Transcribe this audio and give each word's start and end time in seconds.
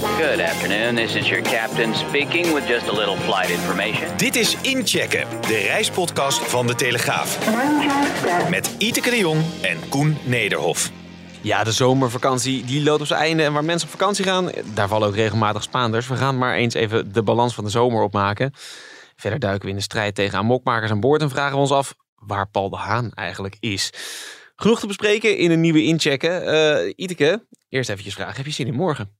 Good 0.00 0.40
afternoon, 0.40 0.96
this 0.96 1.14
is 1.14 1.28
your 1.28 1.42
captain 1.42 1.94
speaking 1.94 2.54
with 2.54 2.66
just 2.66 2.88
a 2.88 2.92
little 2.92 3.16
flight 3.16 3.50
information. 3.50 4.16
Dit 4.16 4.36
is 4.36 4.56
Inchecken, 4.60 5.26
de 5.40 5.56
reispodcast 5.56 6.38
van 6.38 6.66
De 6.66 6.74
Telegraaf. 6.74 7.38
Met 8.50 8.74
Iteke 8.78 9.10
de 9.10 9.18
Jong 9.18 9.42
en 9.62 9.88
Koen 9.88 10.16
Nederhof. 10.24 10.90
Ja, 11.40 11.64
de 11.64 11.72
zomervakantie 11.72 12.64
die 12.64 12.82
loopt 12.82 13.00
op 13.00 13.06
zijn 13.06 13.20
einde. 13.20 13.42
En 13.42 13.52
waar 13.52 13.64
mensen 13.64 13.88
op 13.88 13.98
vakantie 13.98 14.24
gaan, 14.24 14.50
daar 14.74 14.88
vallen 14.88 15.08
ook 15.08 15.14
regelmatig 15.14 15.62
Spaanders. 15.62 16.06
We 16.06 16.16
gaan 16.16 16.38
maar 16.38 16.54
eens 16.54 16.74
even 16.74 17.12
de 17.12 17.22
balans 17.22 17.54
van 17.54 17.64
de 17.64 17.70
zomer 17.70 18.02
opmaken. 18.02 18.52
Verder 19.16 19.38
duiken 19.38 19.64
we 19.64 19.70
in 19.70 19.76
de 19.76 19.82
strijd 19.82 20.14
tegen 20.14 20.38
amokmakers 20.38 20.90
aan 20.90 21.00
boord 21.00 21.22
en 21.22 21.30
vragen 21.30 21.54
we 21.54 21.60
ons 21.60 21.70
af 21.70 21.94
waar 22.14 22.50
Paul 22.50 22.70
de 22.70 22.76
Haan 22.76 23.10
eigenlijk 23.14 23.56
is. 23.60 23.92
Genoeg 24.56 24.80
te 24.80 24.86
bespreken 24.86 25.36
in 25.36 25.50
een 25.50 25.60
nieuwe 25.60 25.82
inchecken. 25.82 26.54
Uh, 26.54 26.92
Iteke, 26.96 27.46
eerst 27.68 27.90
eventjes 27.90 28.14
vragen. 28.14 28.36
Heb 28.36 28.46
je 28.46 28.52
zin 28.52 28.66
in 28.66 28.74
morgen? 28.74 29.19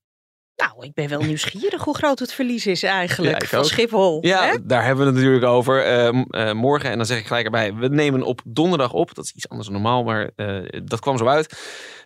Nou, 0.61 0.73
ik 0.87 0.95
ben 0.95 1.09
wel 1.09 1.21
nieuwsgierig 1.21 1.85
hoe 1.85 1.97
groot 1.97 2.19
het 2.19 2.33
verlies 2.33 2.67
is 2.67 2.83
eigenlijk 2.83 3.41
Ja, 3.43 3.47
van 3.49 3.59
ook. 3.59 3.65
Schiphol. 3.65 4.27
Ja, 4.27 4.45
hè? 4.47 4.55
daar 4.67 4.85
hebben 4.85 5.05
we 5.05 5.11
het 5.11 5.21
natuurlijk 5.21 5.45
over. 5.45 5.85
Eh, 5.85 6.13
m- 6.13 6.25
eh, 6.31 6.53
morgen, 6.53 6.91
en 6.91 6.97
dan 6.97 7.07
zeg 7.07 7.19
ik 7.19 7.27
gelijk 7.27 7.45
erbij, 7.45 7.75
we 7.75 7.89
nemen 7.89 8.23
op 8.23 8.41
donderdag 8.45 8.93
op. 8.93 9.15
Dat 9.15 9.25
is 9.25 9.33
iets 9.33 9.49
anders 9.49 9.69
dan 9.69 9.81
normaal, 9.83 10.05
maar 10.05 10.31
eh, 10.37 10.57
dat 10.85 11.01
kwam 11.01 11.19
zo 11.19 11.27
uit. 11.27 11.59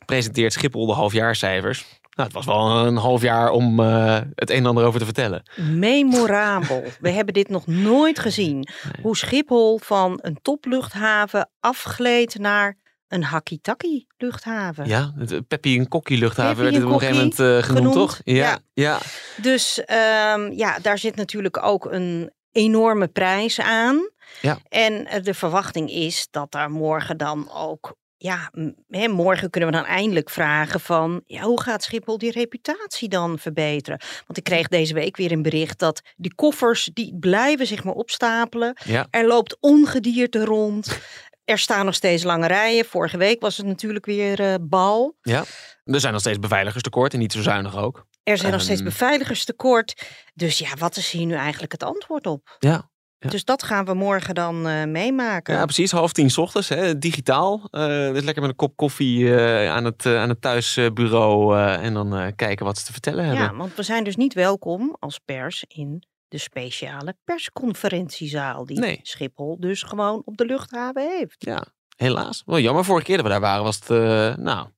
Presenteert 0.07 0.53
Schiphol 0.53 0.87
de 0.87 0.93
halfjaarcijfers. 0.93 1.85
Nou, 2.11 2.29
het 2.29 2.37
was 2.37 2.47
wel 2.47 2.87
een 2.87 2.97
half 2.97 3.23
jaar 3.23 3.51
om 3.51 3.81
eh, 3.81 4.19
het 4.35 4.51
een 4.51 4.57
en 4.57 4.67
ander 4.67 4.85
over 4.85 4.99
te 4.99 5.05
vertellen. 5.05 5.43
Memorabel. 5.57 6.85
We 7.01 7.11
hebben 7.11 7.35
dit 7.35 7.49
nog 7.49 7.67
nooit 7.67 8.19
gezien. 8.19 8.69
Hoe 9.03 9.17
Schiphol 9.17 9.79
van 9.79 10.19
een 10.23 10.39
topluchthaven 10.43 11.51
afgleed 11.61 12.39
naar 12.39 12.77
een 13.09 13.23
hakkie-takkie 13.23 14.07
luchthaven. 14.17 14.87
Ja, 14.87 15.13
het 15.17 15.33
eh, 15.33 15.39
Peppi 15.49 15.79
en 15.79 15.89
Kokkie 15.89 16.19
luchthaven 16.19 16.55
Peppy 16.57 16.71
werd 16.71 16.75
het 16.75 16.85
op 16.85 16.93
een 16.93 16.99
gegeven 16.99 17.21
moment 17.23 17.41
eh, 17.41 17.47
genoemd, 17.47 17.65
genoemd, 17.65 17.95
toch? 17.95 18.21
Ja, 18.25 18.35
ja. 18.35 18.59
ja. 18.73 18.99
Dus 19.43 19.85
ehm, 19.85 20.53
ja, 20.53 20.79
daar 20.79 20.99
zit 20.99 21.17
natuurlijk 21.17 21.63
ook 21.63 21.85
een 21.85 22.33
enorme 22.53 23.09
prijs 23.09 23.61
aan. 23.61 24.11
Ja. 24.41 24.59
En 24.69 25.07
eh, 25.07 25.23
de 25.23 25.35
verwachting 25.35 25.91
is 25.91 26.29
dat 26.31 26.53
daar 26.53 26.71
morgen 26.71 27.17
dan 27.17 27.51
ook. 27.53 27.97
Ja, 28.17 28.51
hè, 28.89 29.09
morgen 29.09 29.51
kunnen 29.51 29.71
we 29.71 29.77
dan 29.77 29.85
eindelijk 29.85 30.31
vragen 30.31 30.81
van 30.81 31.23
ja, 31.27 31.43
hoe 31.43 31.61
gaat 31.61 31.83
Schiphol 31.83 32.19
die 32.19 32.31
reputatie 32.31 33.09
dan 33.09 33.39
verbeteren? 33.39 34.01
Want 34.27 34.39
ik 34.39 34.45
kreeg 34.45 34.69
deze 34.69 34.95
week 34.95 35.17
weer 35.17 35.33
een 35.33 35.43
bericht 35.43 35.79
dat 35.79 36.03
die 36.17 36.35
koffers 36.35 36.91
die 36.93 37.17
blijven 37.21 37.67
zich 37.67 37.85
maar 37.85 37.95
opstapelen. 37.95 38.77
ja. 38.85 39.07
Er 39.11 39.27
loopt 39.27 39.57
ongedierte 39.61 40.45
rond. 40.45 40.99
Er 41.45 41.59
staan 41.59 41.85
nog 41.85 41.95
steeds 41.95 42.23
lange 42.23 42.47
rijen. 42.47 42.85
Vorige 42.85 43.17
week 43.17 43.41
was 43.41 43.57
het 43.57 43.67
natuurlijk 43.67 44.07
weer 44.07 44.41
eh, 44.41 44.55
bal. 44.61 45.17
ja. 45.23 45.45
Er 45.85 46.01
zijn 46.01 46.13
nog 46.13 46.23
steeds 46.23 46.39
beveiligers 46.39 46.83
tekort 46.83 47.13
en 47.13 47.19
niet 47.19 47.33
zo 47.33 47.43
zuinig 47.43 47.77
ook. 47.77 48.07
Er 48.23 48.39
zijn 48.39 48.53
nog 48.53 48.61
steeds 48.61 48.81
Ehm. 48.81 48.89
beveiligers 48.89 49.45
tekort. 49.45 50.07
Dus 50.35 50.59
ja, 50.59 50.69
wat 50.79 50.97
is 50.97 51.11
hier 51.11 51.27
nu 51.27 51.35
eigenlijk 51.35 51.73
het 51.73 51.83
antwoord 51.83 52.27
op? 52.27 52.57
Ja. 52.59 52.91
Ja. 53.19 53.31
Dus 53.31 53.45
dat 53.45 53.63
gaan 53.63 53.85
we 53.85 53.95
morgen 53.95 54.35
dan 54.35 54.67
eh, 54.69 54.85
meemaken. 54.85 55.55
Ja, 55.55 55.65
precies. 55.65 55.91
Half 55.91 56.13
tien 56.13 56.31
's 56.31 56.39
ochtends, 56.39 56.69
hè, 56.69 56.99
digitaal. 56.99 57.69
Dus 57.71 58.23
lekker 58.23 58.41
met 58.43 58.51
een 58.51 58.57
kop 58.57 58.77
koffie 58.77 59.35
aan, 59.69 59.85
het, 59.85 60.07
aan 60.07 60.29
het 60.29 60.41
thuisbureau 60.41 61.59
en 61.83 61.95
dan 61.95 62.33
kijken 62.37 62.65
wat 62.67 62.79
ze 62.79 62.85
te 62.85 62.93
vertellen 62.93 63.25
hebben. 63.25 63.45
Ja, 63.45 63.55
want 63.55 63.75
we 63.75 63.83
zijn 63.83 64.05
dus 64.05 64.17
niet 64.17 64.35
welkom 64.35 64.97
als 64.99 65.19
pers 65.19 65.65
in 65.69 66.07
de 66.35 66.41
speciale 66.41 67.17
persconferentiezaal 67.25 68.67
die 68.67 68.79
Nee. 68.79 69.01
Schiphol 69.03 69.61
dus 69.61 69.83
gewoon 69.83 70.23
op 70.25 70.37
de 70.37 70.45
luchthaven 70.45 71.09
heeft. 71.19 71.37
Ja, 71.39 71.65
helaas. 71.97 72.43
Wel 72.47 72.59
jammer, 72.59 72.85
vorige 72.85 73.07
keer 73.07 73.17
dat 73.17 73.25
we 73.25 73.31
daar 73.31 73.41
waren 73.41 73.65
was 73.65 73.77
het, 73.77 73.91
eh, 73.91 74.37
nou, 74.37 74.69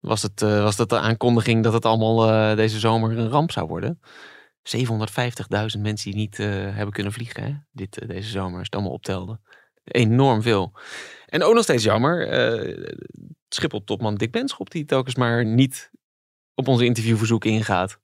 was 0.00 0.22
het, 0.22 0.42
eh, 0.42 0.62
was 0.62 0.76
dat 0.76 0.88
de 0.88 0.98
aankondiging 0.98 1.62
dat 1.62 1.72
het 1.72 1.84
allemaal 1.84 2.30
eh, 2.30 2.56
deze 2.56 2.78
zomer 2.78 3.18
een 3.18 3.28
ramp 3.28 3.50
zou 3.50 3.66
worden. 3.66 4.00
750.000 4.62 5.82
mensen 5.82 6.10
die 6.10 6.20
niet 6.20 6.36
hebben 6.36 6.92
kunnen 6.92 7.12
vliegen 7.12 7.42
hè? 7.42 7.54
Dit, 7.72 8.08
deze 8.08 8.30
zomer, 8.30 8.58
als 8.58 8.64
het 8.64 8.74
allemaal 8.74 8.92
optelde. 8.92 9.40
Enorm 9.84 10.42
veel. 10.42 10.72
En 11.26 11.42
ook 11.42 11.54
nog 11.54 11.62
steeds 11.62 11.84
jammer, 11.84 12.26
Schiphol-topman 13.48 14.14
Dick 14.14 14.30
Benschop 14.30 14.70
die 14.70 14.84
telkens 14.84 15.14
maar 15.14 15.44
niet 15.44 15.90
op 16.54 16.68
onze 16.68 16.84
interviewverzoek 16.84 17.44
ingaat. 17.44 18.00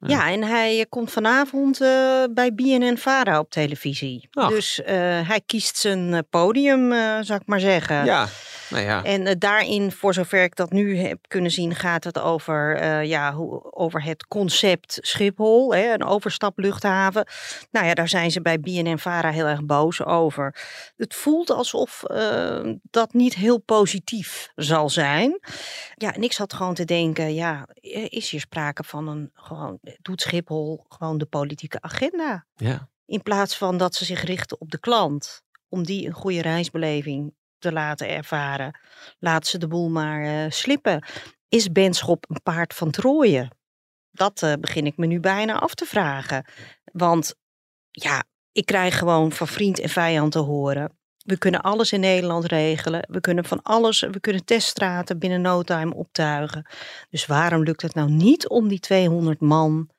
Ja. 0.00 0.08
Ja, 0.08 0.30
en 0.30 0.42
hij 0.42 0.78
eh, 0.78 0.84
komt 0.88 1.12
vanavond 1.12 1.80
eh, 1.80 1.88
bij 2.30 2.54
BNN-Vara 2.54 3.38
op 3.38 3.50
televisie. 3.50 4.28
Ach. 4.32 4.48
Dus 4.48 4.82
eh, 4.82 4.96
hij 5.28 5.40
kiest 5.46 5.76
zijn 5.76 6.26
podium, 6.30 6.92
zou 7.24 7.40
ik 7.40 7.46
maar 7.46 7.60
zeggen. 7.60 8.04
Ja, 8.04 8.28
nou 8.70 8.84
ja. 8.84 9.04
En 9.04 9.26
eh, 9.26 9.34
daarin, 9.38 9.92
voor 9.92 10.14
zover 10.14 10.42
ik 10.42 10.56
dat 10.56 10.70
nu 10.70 10.98
heb 10.98 11.18
kunnen 11.28 11.50
zien, 11.50 11.74
gaat 11.74 12.04
het 12.04 12.18
over, 12.18 12.76
eh, 12.76 13.04
ja, 13.04 13.34
hoe, 13.34 13.72
over 13.72 14.02
het 14.02 14.26
concept 14.26 14.98
Schiphol, 15.00 15.74
hè, 15.74 15.92
een 15.92 16.04
overstapluchthaven. 16.04 17.26
Nou 17.70 17.86
ja, 17.86 17.94
daar 17.94 18.08
zijn 18.08 18.30
ze 18.30 18.40
bij 18.40 18.60
BNN-Vara 18.60 19.30
heel 19.30 19.46
erg 19.46 19.64
boos 19.64 20.04
over. 20.04 20.54
Het 20.96 21.14
voelt 21.14 21.50
alsof 21.50 22.02
eh, 22.02 22.72
dat 22.90 23.12
niet 23.12 23.34
heel 23.34 23.58
positief 23.58 24.50
zal 24.54 24.90
zijn. 24.90 25.40
Ja, 25.94 26.14
en 26.14 26.22
ik 26.22 26.32
zat 26.32 26.52
gewoon 26.52 26.74
te 26.74 26.84
denken, 26.84 27.34
ja, 27.34 27.68
is 28.08 28.30
hier 28.30 28.40
sprake 28.40 28.84
van 28.84 29.08
een, 29.08 29.30
gewoon, 29.34 29.78
doet 30.02 30.20
Schiphol 30.20 30.84
gewoon 30.88 31.18
de 31.18 31.26
politieke 31.26 31.80
agenda? 31.80 32.46
ja. 32.56 32.88
In 33.08 33.22
plaats 33.22 33.56
van 33.56 33.76
dat 33.76 33.94
ze 33.94 34.04
zich 34.04 34.22
richten 34.22 34.60
op 34.60 34.70
de 34.70 34.80
klant. 34.80 35.42
Om 35.68 35.84
die 35.84 36.06
een 36.06 36.12
goede 36.12 36.42
reisbeleving 36.42 37.34
te 37.58 37.72
laten 37.72 38.08
ervaren. 38.08 38.78
Laat 39.18 39.46
ze 39.46 39.58
de 39.58 39.68
boel 39.68 39.88
maar 39.88 40.22
eh, 40.22 40.50
slippen. 40.50 41.04
Is 41.48 41.72
Benschop 41.72 42.24
een 42.28 42.42
paard 42.42 42.74
van 42.74 42.90
Trooien? 42.90 43.56
Dat 44.10 44.42
eh, 44.42 44.52
begin 44.60 44.86
ik 44.86 44.96
me 44.96 45.06
nu 45.06 45.20
bijna 45.20 45.58
af 45.58 45.74
te 45.74 45.84
vragen. 45.84 46.44
Want 46.92 47.34
ja, 47.90 48.24
ik 48.52 48.66
krijg 48.66 48.98
gewoon 48.98 49.32
van 49.32 49.46
vriend 49.46 49.78
en 49.78 49.88
vijand 49.88 50.32
te 50.32 50.38
horen. 50.38 50.96
We 51.24 51.38
kunnen 51.38 51.60
alles 51.60 51.92
in 51.92 52.00
Nederland 52.00 52.44
regelen. 52.44 53.06
We 53.08 53.20
kunnen 53.20 53.44
van 53.44 53.62
alles, 53.62 54.00
we 54.00 54.20
kunnen 54.20 54.44
teststraten 54.44 55.18
binnen 55.18 55.40
no 55.40 55.62
time 55.62 55.94
optuigen. 55.94 56.66
Dus 57.10 57.26
waarom 57.26 57.62
lukt 57.62 57.82
het 57.82 57.94
nou 57.94 58.10
niet 58.10 58.48
om 58.48 58.68
die 58.68 58.80
200 58.80 59.40
man 59.40 59.90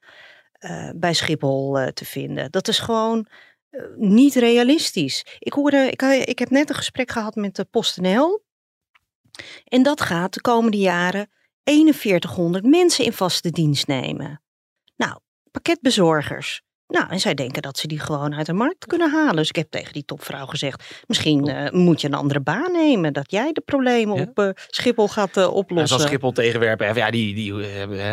eh, 0.51 0.89
bij 0.95 1.13
Schiphol 1.13 1.91
te 1.93 2.05
vinden? 2.05 2.51
Dat 2.51 2.67
is 2.67 2.79
gewoon 2.79 3.27
niet 3.97 4.35
realistisch. 4.35 5.25
Ik, 5.40 5.53
hoorde, 5.53 5.90
ik, 5.91 6.02
eh, 6.02 6.22
ik 6.22 6.40
heb 6.40 6.50
net 6.50 6.69
een 6.69 6.75
gesprek 6.75 7.12
gehad 7.12 7.35
met 7.35 7.56
de 7.56 7.66
PostNL. 7.66 8.44
En 9.63 9.84
dat 9.84 10.02
gaat 10.02 10.34
de 10.34 10.41
komende 10.41 10.78
jaren 10.78 11.30
4100 11.63 12.66
mensen 12.66 13.06
in 13.06 13.13
vaste 13.13 13.50
dienst 13.50 13.88
nemen. 13.88 14.41
Nou, 14.96 15.19
pakketbezorgers. 15.52 16.62
Nou, 16.91 17.09
en 17.09 17.19
zij 17.19 17.33
denken 17.33 17.61
dat 17.61 17.77
ze 17.77 17.88
die 17.88 18.00
gewoon 18.00 18.35
uit 18.35 18.45
de 18.45 18.53
markt 18.53 18.85
kunnen 18.85 19.11
halen. 19.11 19.35
Dus 19.35 19.50
ik 19.50 19.55
heb 19.55 19.69
tegen 19.72 19.94
die 19.94 20.05
topvrouw 20.05 20.45
gezegd: 20.45 21.03
misschien 21.07 21.47
eh, 21.47 21.72
moet 21.72 22.01
je 22.01 22.07
een 22.07 22.13
andere 22.13 22.39
baan 22.41 22.72
nemen. 22.72 23.13
Dat 23.13 23.31
jij 23.31 23.51
de 23.51 23.61
problemen 23.66 24.16
Ja. 24.16 24.22
op 24.22 24.39
eh, 24.39 24.50
Schiphol 24.67 25.07
gaat 25.07 25.35
Ja, 25.35 25.47
oplossen. 25.47 25.88
zoals 25.88 26.03
Schiphol 26.03 26.31
tegenwerpen. 26.31 26.95
Ja, 26.95 27.11
die, 27.11 27.35
die, 27.35 27.53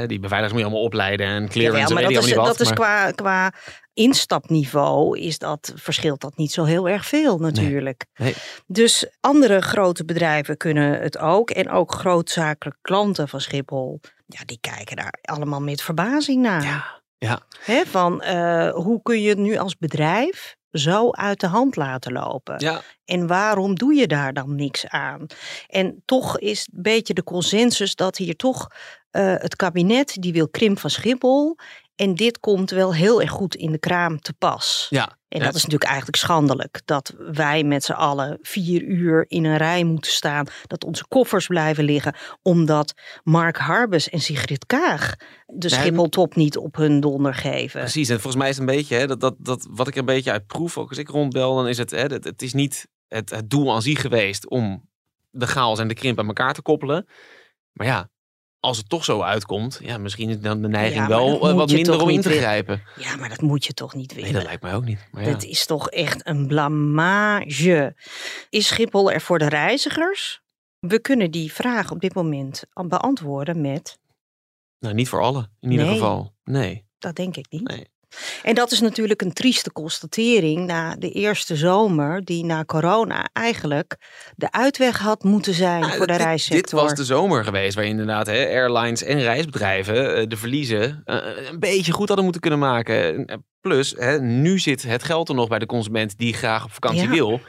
die 0.06 0.20
beveiligers 0.20 0.53
moet 0.53 0.59
je 0.60 0.64
allemaal 0.66 0.82
opleiden 0.82 1.26
en 1.26 1.49
clearance. 1.49 1.78
Jawel, 1.81 1.87
en 1.88 1.94
maar 1.94 2.02
dat 2.12 2.25
is, 2.25 2.34
dat 2.34 2.46
wat, 2.46 2.61
is 2.61 2.67
maar- 2.67 2.75
qua, 2.76 3.11
qua 3.11 3.52
instapniveau 3.94 5.19
is 5.19 5.38
dat, 5.38 5.73
verschilt 5.76 6.20
dat 6.20 6.37
niet 6.37 6.52
zo 6.52 6.64
heel 6.64 6.88
erg 6.88 7.06
veel 7.06 7.38
natuurlijk. 7.38 8.05
Nee. 8.17 8.34
Dus 8.67 9.06
andere 9.20 9.61
grote 9.61 10.05
bedrijven 10.05 10.56
kunnen 10.56 11.00
het 11.00 11.19
ook. 11.19 11.50
En 11.50 11.70
ook 11.70 11.93
grootzakelijke 11.93 12.78
klanten 12.82 13.28
van 13.28 13.40
Schiphol. 13.40 14.00
Ja, 14.26 14.40
die 14.44 14.58
kijken 14.61 14.96
daar 14.96 15.14
allemaal 15.23 15.61
met 15.61 15.82
verbazing 15.82 16.43
naar. 16.43 16.62
Ja, 16.62 16.95
ja. 17.18 17.40
Van 17.86 18.22
eh, 18.22 18.70
hoe 18.70 19.02
kun 19.02 19.20
je 19.20 19.28
het 19.28 19.38
nu 19.38 19.56
als 19.56 19.76
bedrijf 19.76 20.56
zo 20.70 21.10
uit 21.10 21.40
de 21.40 21.46
hand 21.46 21.76
laten 21.76 22.12
lopen? 22.12 22.58
Ja, 22.58 22.82
En 23.04 23.26
waarom 23.26 23.74
doe 23.74 23.94
je 23.94 24.06
daar 24.06 24.32
dan 24.32 24.54
niks 24.54 24.86
aan? 24.86 25.26
En 25.66 26.02
toch 26.04 26.38
is 26.38 26.68
een 26.72 26.82
beetje 26.82 27.14
de 27.14 27.24
consensus 27.24 27.94
dat 27.94 28.16
hier 28.16 28.36
toch 28.36 28.68
eh, 29.10 29.34
het 29.36 29.56
kabinet 29.56 30.16
die 30.22 30.32
wil 30.32 30.48
krimp 30.48 30.78
van 30.78 30.90
Schiphol. 30.90 31.56
En 31.94 32.14
dit 32.14 32.40
komt 32.40 32.70
wel 32.70 32.94
heel 32.94 33.20
erg 33.20 33.30
goed 33.30 33.54
in 33.54 33.72
de 33.72 33.78
kraam 33.78 34.20
te 34.20 34.32
pas. 34.32 34.86
ja. 34.90 35.15
En 35.38 35.44
dat 35.44 35.55
is 35.55 35.62
natuurlijk 35.62 35.91
eigenlijk 35.91 36.17
schandelijk. 36.17 36.81
Dat 36.85 37.15
wij 37.19 37.65
met 37.65 37.85
z'n 37.85 37.93
allen 37.93 38.38
vier 38.43 38.83
uur 38.83 39.25
in 39.29 39.44
een 39.44 39.56
rij 39.56 39.85
moeten 39.85 40.12
staan. 40.12 40.47
Dat 40.67 40.85
onze 40.85 41.06
koffers 41.09 41.47
blijven 41.47 41.85
liggen. 41.85 42.15
Omdat 42.43 42.94
Mark 43.23 43.56
Harbes 43.56 44.09
en 44.09 44.21
Sigrid 44.21 44.67
Kaag 44.67 45.17
de 45.47 45.69
Ja, 45.69 45.77
Schipholtop 45.77 46.35
niet 46.35 46.56
op 46.56 46.77
hun 46.77 47.00
donder 47.00 47.35
geven. 47.35 47.81
Precies, 47.81 48.09
en 48.09 48.21
volgens 48.21 48.43
mij 48.43 48.49
is 48.49 48.59
het 48.59 48.69
een 48.69 48.77
beetje, 48.77 48.97
hè, 48.97 49.06
dat, 49.06 49.21
dat, 49.21 49.35
dat, 49.38 49.69
wat 49.71 49.88
ik 49.88 49.93
er 49.93 50.00
een 50.00 50.06
beetje 50.06 50.31
uit 50.31 50.47
proef, 50.47 50.79
ook 50.79 50.88
als 50.88 50.99
ik 50.99 51.09
rondbel, 51.09 51.56
dan 51.56 51.69
is 51.69 51.79
het, 51.79 51.91
hè, 51.91 52.03
het, 52.03 52.25
het 52.25 52.43
is 52.43 52.53
niet 52.53 52.88
het, 53.09 53.31
het 53.31 53.50
doel 53.50 53.75
aan 53.75 53.83
zich 53.83 54.00
geweest 54.00 54.49
om 54.49 54.88
de 55.31 55.47
chaos 55.47 55.79
en 55.79 55.88
de 55.88 55.94
krimp 55.94 56.19
aan 56.19 56.27
elkaar 56.27 56.55
te 56.55 56.62
koppelen. 56.62 57.06
Maar 57.73 57.87
ja, 57.87 58.11
als 58.61 58.76
het 58.76 58.88
toch 58.88 59.05
zo 59.05 59.20
uitkomt, 59.23 59.79
ja, 59.82 59.99
misschien 59.99 60.29
is 60.31 60.41
dan 60.41 60.62
de 60.62 60.69
neiging 60.69 61.00
Ja, 61.03 61.08
wel 61.08 61.38
dat 61.38 61.50
eh, 61.50 61.56
wat 61.56 61.70
minder 61.70 62.00
om 62.00 62.08
in 62.08 62.20
te 62.20 62.31
grijpen. 62.31 62.82
Ja, 62.97 63.17
maar 63.17 63.29
dat 63.29 63.41
moet 63.41 63.64
je 63.64 63.73
toch 63.73 63.94
niet 63.94 64.11
Nee, 64.14 64.19
willen. 64.19 64.35
dat 64.38 64.44
lijkt 64.47 64.62
mij 64.62 64.75
ook 64.75 64.85
niet. 64.85 65.06
Maar 65.12 65.23
ja. 65.23 65.29
Het 65.29 65.44
is 65.44 65.67
toch 65.67 65.91
echt 65.91 66.26
een 66.26 66.47
blamage. 66.47 67.97
Is 68.50 68.67
Schiphol 68.67 69.12
er 69.12 69.20
voor 69.20 69.38
de 69.38 69.49
reizigers? 69.49 70.41
We 70.79 71.00
kunnen 71.00 71.31
die 71.31 71.53
vraag 71.53 71.91
op 71.91 72.00
dit 72.00 72.14
moment 72.14 72.64
beantwoorden 72.73 73.61
met, 73.61 73.99
Nou, 74.79 74.94
niet 74.94 75.09
voor 75.09 75.20
allen, 75.20 75.50
in 75.61 75.70
ieder 75.70 75.87
Nee. 75.87 75.94
geval. 75.94 76.35
Nee. 76.44 76.85
dat 76.99 77.17
denk 77.17 77.37
ik 77.37 77.47
niet. 77.50 77.69
Nee. 77.69 77.87
En 78.43 78.55
dat 78.55 78.70
is 78.73 78.81
natuurlijk 78.81 79.23
een 79.23 79.32
trieste 79.32 79.73
constatering 79.73 80.67
na 80.67 80.97
de 80.97 81.11
eerste 81.11 81.56
zomer, 81.56 82.25
die 82.25 82.44
na 82.44 82.64
corona 82.64 83.29
eigenlijk 83.32 83.97
de 84.37 84.53
uitweg 84.53 84.99
had 84.99 85.23
moeten 85.25 85.55
zijn 85.55 85.81
Nou, 85.81 85.97
voor 85.97 86.06
de 86.06 86.12
dit- 86.12 86.23
reissector. 86.23 86.61
Dit 86.62 86.70
was 86.88 86.94
de 86.94 87.05
zomer 87.05 87.44
geweest, 87.44 87.75
waar 87.75 87.85
inderdaad 87.85 88.26
hè, 88.26 88.47
airlines 88.47 89.03
en 89.03 89.20
reisbedrijven 89.20 90.17
eh, 90.17 90.26
de 90.29 90.37
verliezen 90.37 91.03
eh, 91.05 91.17
een 91.50 91.58
beetje 91.58 91.93
goed 91.93 92.06
hadden 92.06 92.25
moeten 92.25 92.43
kunnen 92.43 92.58
maken. 92.61 93.26
En 93.26 93.44
Plus, 93.61 93.94
hè, 93.99 94.20
nu 94.20 94.59
zit 94.59 94.82
het 94.82 95.02
geld 95.02 95.29
er 95.29 95.35
nog 95.35 95.49
bij 95.49 95.59
de 95.59 95.67
consument 95.67 96.19
die 96.19 96.35
graag 96.35 96.64
op 96.64 96.73
vakantie 96.73 97.02
Ja. 97.02 97.11
wil. 97.11 97.41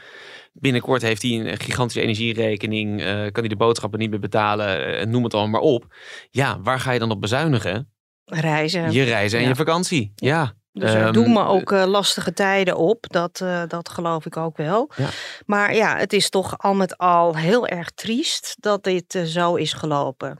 Binnenkort 0.52 1.02
heeft 1.02 1.22
hij 1.22 1.30
een 1.30 1.58
gigantische 1.58 2.00
energierekening, 2.00 3.00
eh, 3.00 3.06
kan 3.06 3.30
hij 3.40 3.48
de 3.48 3.56
boodschappen 3.56 3.98
niet 3.98 4.10
meer 4.10 4.18
betalen, 4.20 4.98
eh, 4.98 5.06
noem 5.06 5.24
het 5.24 5.34
allemaal 5.34 5.60
maar 5.60 5.70
op. 5.70 5.94
Ja, 6.30 6.60
waar 6.62 6.80
ga 6.80 6.92
je 6.92 6.98
dan 6.98 7.10
op 7.10 7.20
bezuinigen? 7.20 7.92
Reizen. 8.28 8.92
Je 8.92 9.02
reizen 9.02 9.38
en 9.38 9.44
Ja. 9.44 9.50
je 9.50 9.56
vakantie. 9.56 10.12
Ja. 10.14 10.52
Dus 10.72 10.90
er 10.92 11.02
Ehm, 11.02 11.12
doen 11.12 11.32
me 11.32 11.44
ook 11.44 11.72
eh, 11.72 11.84
lastige 11.86 12.32
tijden 12.32 12.76
op. 12.76 13.04
Dat, 13.08 13.40
eh, 13.40 13.62
dat 13.68 13.88
geloof 13.88 14.26
ik 14.26 14.36
ook 14.36 14.56
wel. 14.56 14.90
Ja. 14.96 15.08
Maar 15.46 15.74
ja, 15.74 15.96
het 15.96 16.12
is 16.12 16.30
toch 16.30 16.58
al 16.58 16.74
met 16.74 16.98
al 16.98 17.36
heel 17.36 17.66
erg 17.66 17.90
triest 17.90 18.56
dat 18.60 18.84
dit 18.84 19.14
eh, 19.14 19.22
zo 19.22 19.54
is 19.54 19.72
gelopen. 19.72 20.36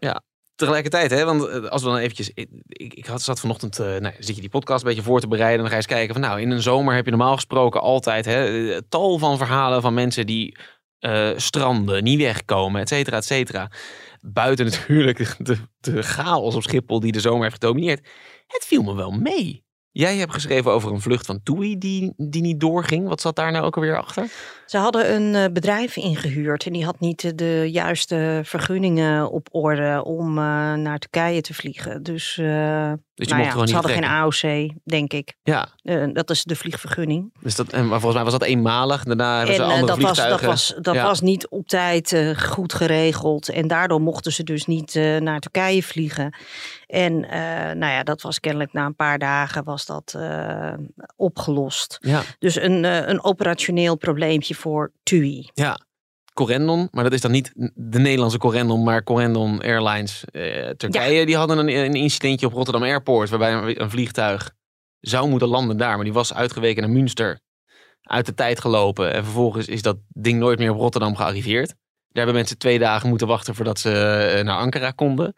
Tegelijkertijd, 0.55 1.11
hè, 1.11 1.25
want 1.25 1.71
als 1.71 1.83
we 1.83 1.89
dan 1.89 1.99
eventjes... 1.99 2.31
Ik, 2.35 2.49
ik, 2.95 3.07
had, 3.07 3.23
zat 3.23 3.41
vanochtend, 3.41 3.79
nou, 3.79 4.15
zit 4.19 4.35
je 4.35 4.41
die 4.41 4.51
podcast 4.51 4.83
een 4.83 4.89
beetje 4.89 5.03
voor 5.05 5.21
te 5.21 5.29
bereiden... 5.29 5.57
en 5.57 5.61
dan 5.63 5.71
ga 5.71 5.77
je 5.77 5.83
eens 5.83 5.93
kijken 5.93 6.15
van, 6.15 6.23
nou, 6.23 6.41
in 6.41 6.51
een 6.51 6.63
zomer 6.63 6.95
heb 6.95 7.05
je 7.05 7.11
normaal 7.11 7.35
gesproken 7.35 7.81
altijd... 7.81 8.25
Hè, 8.25 8.83
tal 8.83 9.19
van 9.19 9.37
verhalen 9.37 9.83
van 9.83 9.95
mensen 9.95 10.27
die 10.27 10.57
stranden, 11.37 12.03
niet 12.05 12.21
wegkomen, 12.21 12.81
et 12.81 12.89
cetera, 12.89 13.17
et 13.17 13.25
cetera. 13.25 13.71
Buiten 14.33 14.65
natuurlijk 14.65 15.37
de, 15.47 15.57
de 15.79 16.03
chaos 16.03 16.55
op 16.55 16.63
Schiphol 16.63 17.01
die 17.01 17.13
de 17.13 17.21
zomer 17.21 17.43
heeft 17.43 17.55
gedomineerd. 17.55 18.09
Het 18.47 18.65
viel 18.65 18.83
me 18.83 18.95
wel 18.95 19.11
mee. 19.11 19.67
Jij 19.91 20.17
hebt 20.17 20.33
geschreven 20.33 20.73
over 20.73 20.93
een 20.93 21.01
vlucht 21.01 21.27
van 21.27 21.43
TUI 21.43 21.79
die, 21.79 22.13
die 22.17 22.43
niet 22.43 22.61
doorging. 22.61 23.09
Wat 23.09 23.21
zat 23.21 23.37
daar 23.37 23.53
nou 23.53 23.65
ook 23.65 23.77
alweer 23.77 23.97
achter? 23.97 24.31
Ze 24.67 24.79
hadden 24.79 25.15
een 25.15 25.35
eh, 25.35 25.53
bedrijf 25.53 25.97
ingehuurd 25.97 26.67
en 26.67 26.73
die 26.73 26.85
had 26.85 27.01
niet 27.01 27.39
de 27.39 27.69
juiste 27.71 28.41
vergunningen 28.45 29.31
op 29.31 29.49
orde 29.51 30.05
om 30.05 30.29
eh, 30.29 30.75
naar 30.75 30.99
Turkije 30.99 31.41
te 31.41 31.55
vliegen. 31.55 32.03
Dus, 32.03 32.39
eh, 32.39 32.93
Dus 33.19 33.29
je 33.29 33.35
nou 33.35 33.47
mocht 33.47 33.57
ja, 33.59 33.65
gewoon 33.65 33.83
niet 33.83 34.03
ze 34.03 34.09
hadden 34.09 34.41
geen. 34.43 34.53
AOC, 34.69 34.75
denk 34.85 35.13
ik. 35.13 35.35
Ja, 35.43 35.69
Eh, 35.83 36.05
dat 36.13 36.31
is 36.31 36.45
de 36.45 36.57
vliegvergunning. 36.57 37.33
dus 37.41 37.55
dat, 37.57 37.69
en, 37.73 37.81
maar 37.89 38.01
volgens 38.01 38.15
mij 38.15 38.31
was 38.31 38.39
dat 38.41 38.49
eenmalig. 38.49 39.03
Daarna 39.05 39.37
hebben 39.37 39.55
ze 39.55 39.63
En 39.63 39.69
eh, 39.69 39.75
andere 39.75 39.93
dat, 39.93 40.01
was, 40.03 40.17
dat, 40.17 40.17
vliegtuigen. 40.17 40.49
was, 40.49 40.75
dat 40.81 40.95
Ja. 40.95 41.03
was 41.03 41.21
niet 41.21 41.49
op 41.49 41.69
tijd 41.69 42.13
eh, 42.13 42.37
goed 42.39 42.73
geregeld. 42.75 43.49
En 43.49 43.69
daardoor 43.69 44.01
mochten 44.01 44.33
ze 44.33 44.45
dus 44.45 44.67
niet 44.67 44.95
naar 45.19 45.41
Turkije 45.41 45.83
vliegen. 45.83 46.37
En 46.87 47.21
nou 47.79 47.93
ja, 47.93 48.03
dat 48.03 48.23
was 48.23 48.41
kennelijk 48.41 48.73
na 48.73 48.87
een 48.87 48.95
paar 48.97 49.19
dagen 49.19 49.65
was 49.65 49.87
dat 49.87 50.19
opgelost. 51.17 51.99
Ja. 52.01 52.23
Dus 52.39 52.55
een, 52.61 52.85
een 53.11 53.25
operationeel 53.25 53.97
probleempje 53.97 54.55
voor 54.55 54.93
TUI. 55.03 55.51
Ja, 55.55 55.79
Corendon, 56.39 56.89
maar 56.91 57.05
dat 57.05 57.13
is 57.13 57.21
dan 57.21 57.31
niet 57.31 57.53
de 57.75 57.99
Nederlandse 57.99 58.39
Corendon, 58.39 58.83
maar 58.83 59.03
Corendon 59.03 59.63
Airlines 59.63 60.25
eh, 60.25 60.69
Turkije. 60.69 61.27
Die 61.27 61.37
hadden 61.37 61.59
een, 61.59 61.69
een 61.69 61.95
incidentje 61.95 62.47
op 62.47 62.53
Rotterdam 62.53 62.83
Airport, 62.83 63.29
waarbij 63.29 63.53
een, 63.53 63.83
een 63.83 63.91
vliegtuig 63.91 64.51
zou 65.01 65.29
moeten 65.29 65.49
landen 65.49 65.77
daar, 65.77 65.95
maar 65.95 66.05
die 66.05 66.13
was 66.13 66.35
uitgeweken 66.35 66.83
naar 66.83 66.91
Münster. 66.91 67.41
Uit 68.03 68.27
de 68.27 68.35
tijd 68.35 68.61
gelopen 68.61 69.13
en 69.13 69.25
vervolgens 69.25 69.67
is 69.67 69.83
dat 69.83 69.97
ding 70.09 70.39
nooit 70.39 70.59
meer 70.59 70.71
op 70.71 70.79
Rotterdam 70.79 71.17
gearriveerd. 71.17 71.69
Daar 71.69 71.77
hebben 72.25 72.35
mensen 72.35 72.59
twee 72.59 72.79
dagen 72.79 73.09
moeten 73.09 73.27
wachten 73.27 73.55
voordat 73.55 73.79
ze 73.79 73.93
eh, 73.93 74.45
naar 74.45 74.59
Ankara 74.59 74.91
konden. 74.91 75.35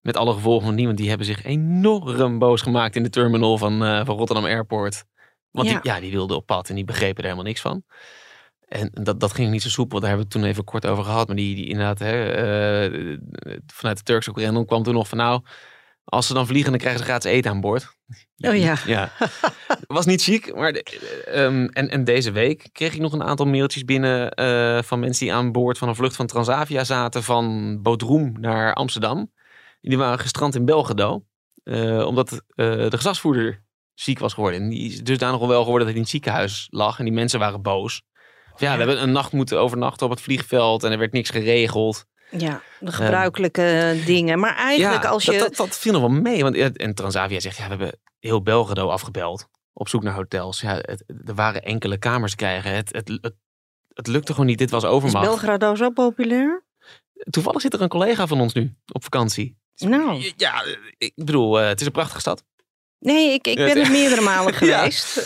Met 0.00 0.16
alle 0.16 0.32
gevolgen 0.32 0.66
van 0.66 0.74
niemand. 0.74 0.96
Die 0.98 1.08
hebben 1.08 1.26
zich 1.26 1.44
enorm 1.44 2.38
boos 2.38 2.62
gemaakt 2.62 2.96
in 2.96 3.02
de 3.02 3.10
terminal 3.10 3.58
van, 3.58 3.84
eh, 3.84 4.04
van 4.04 4.16
Rotterdam 4.16 4.44
Airport. 4.44 5.04
Want 5.50 5.68
Ja. 5.68 5.80
Die, 5.80 5.92
ja, 5.92 6.00
die 6.00 6.10
wilden 6.10 6.36
op 6.36 6.46
pad 6.46 6.68
en 6.68 6.74
die 6.74 6.84
begrepen 6.84 7.16
er 7.16 7.22
helemaal 7.22 7.44
niks 7.44 7.60
van. 7.60 7.84
En 8.74 8.90
dat, 8.92 9.20
dat 9.20 9.32
ging 9.32 9.50
niet 9.50 9.62
zo 9.62 9.68
soepel. 9.68 10.00
Daar 10.00 10.08
hebben 10.08 10.26
we 10.28 10.32
het 10.34 10.42
toen 10.42 10.50
even 10.52 10.64
kort 10.64 10.86
over 10.86 11.04
gehad. 11.04 11.26
Maar 11.26 11.36
die, 11.36 11.54
die 11.54 11.66
inderdaad, 11.66 11.98
hè, 11.98 12.24
eh, 12.32 13.18
vanuit 13.66 13.96
de 13.96 14.02
Turkse 14.02 14.32
Corendon 14.32 14.66
kwam 14.66 14.82
toen 14.82 14.94
nog 14.94 15.08
van 15.08 15.18
nou, 15.18 15.42
als 16.04 16.26
ze 16.26 16.34
dan 16.34 16.46
vliegen, 16.46 16.70
dan 16.70 16.80
krijgen 16.80 17.00
ze 17.00 17.06
gratis 17.06 17.30
eten 17.30 17.50
aan 17.50 17.60
boord. 17.60 17.96
Oh 18.36 18.56
ja. 18.56 18.76
Ja. 18.86 19.12
Was 19.86 20.06
niet 20.06 20.22
chic. 20.22 20.54
Maar 20.54 20.72
de- 20.72 21.22
ehm, 21.32 21.64
en, 21.64 21.88
en 21.90 22.04
deze 22.04 22.30
week 22.32 22.68
kreeg 22.72 22.94
ik 22.94 23.00
nog 23.00 23.12
een 23.12 23.22
aantal 23.22 23.46
mailtjes 23.46 23.84
binnen 23.84 24.30
eh, 24.30 24.82
van 24.82 25.00
mensen 25.00 25.24
die 25.26 25.34
aan 25.34 25.52
boord 25.52 25.78
van 25.78 25.88
een 25.88 25.94
vlucht 25.94 26.16
van 26.16 26.26
Transavia 26.26 26.84
zaten 26.84 27.22
van 27.22 27.78
Bodroem 27.82 28.32
naar 28.40 28.74
Amsterdam. 28.74 29.32
Die 29.80 29.98
waren 29.98 30.18
gestrand 30.18 30.54
in 30.54 30.64
Belgrado. 30.64 31.24
eh, 31.64 32.06
omdat 32.06 32.42
de 32.54 32.88
gezagsvoerder 32.90 33.62
ziek 33.94 34.18
was 34.18 34.32
geworden. 34.34 34.60
En 34.62 34.68
die 34.68 34.88
is 34.92 35.02
dus 35.02 35.18
daar 35.18 35.32
nog 35.32 35.46
wel 35.46 35.62
geworden 35.62 35.74
dat 35.78 35.86
hij 35.86 35.94
in 35.94 36.00
het 36.00 36.10
ziekenhuis 36.10 36.66
lag. 36.70 36.98
En 36.98 37.04
die 37.04 37.14
mensen 37.14 37.38
waren 37.38 37.62
boos. 37.62 38.02
Ja, 38.56 38.72
we 38.72 38.78
hebben 38.78 39.02
een 39.02 39.12
nacht 39.12 39.32
moeten 39.32 39.60
overnachten 39.60 40.06
op 40.06 40.12
het 40.12 40.20
vliegveld 40.20 40.84
en 40.84 40.92
er 40.92 40.98
werd 40.98 41.12
niks 41.12 41.30
geregeld. 41.30 42.06
Ja, 42.30 42.62
de 42.80 42.92
gebruikelijke 42.92 44.00
dingen. 44.06 44.38
Maar 44.38 44.56
eigenlijk 44.56 45.02
ja, 45.02 45.08
als 45.08 45.24
je... 45.24 45.30
dat, 45.30 45.40
dat, 45.40 45.56
dat 45.56 45.78
viel 45.78 45.92
nog 45.92 46.00
wel 46.00 46.10
mee. 46.10 46.42
Want, 46.42 46.56
en 46.76 46.94
Transavia 46.94 47.40
zegt, 47.40 47.56
ja, 47.56 47.62
we 47.62 47.68
hebben 47.68 48.00
heel 48.18 48.42
Belgrado 48.42 48.88
afgebeld. 48.88 49.48
Op 49.72 49.88
zoek 49.88 50.02
naar 50.02 50.14
hotels. 50.14 50.60
Ja, 50.60 50.78
het, 50.80 51.04
er 51.24 51.34
waren 51.34 51.62
enkele 51.62 51.98
kamers 51.98 52.30
te 52.30 52.36
krijgen. 52.36 52.74
Het, 52.74 52.92
het, 52.92 53.08
het, 53.20 53.34
het 53.94 54.06
lukte 54.06 54.32
gewoon 54.32 54.46
niet. 54.46 54.58
Dit 54.58 54.70
was 54.70 54.82
is 54.82 54.88
overmacht. 54.88 55.26
Belgrado 55.26 55.74
zo 55.74 55.90
populair? 55.90 56.64
Toevallig 57.30 57.60
zit 57.60 57.74
er 57.74 57.82
een 57.82 57.88
collega 57.88 58.26
van 58.26 58.40
ons 58.40 58.52
nu 58.52 58.74
op 58.92 59.02
vakantie. 59.02 59.56
Nou, 59.76 60.32
Ja, 60.36 60.64
ik 60.98 61.12
bedoel, 61.14 61.60
eh, 61.60 61.66
het 61.66 61.80
is 61.80 61.86
een 61.86 61.92
prachtige 61.92 62.20
stad. 62.20 62.44
nee, 62.98 63.32
ik, 63.32 63.46
ik 63.46 63.56
ben 63.56 63.76
er 63.76 63.90
meerdere 64.00 64.20
malen 64.20 64.54
geweest. 64.54 65.14
Ja, 65.14 65.22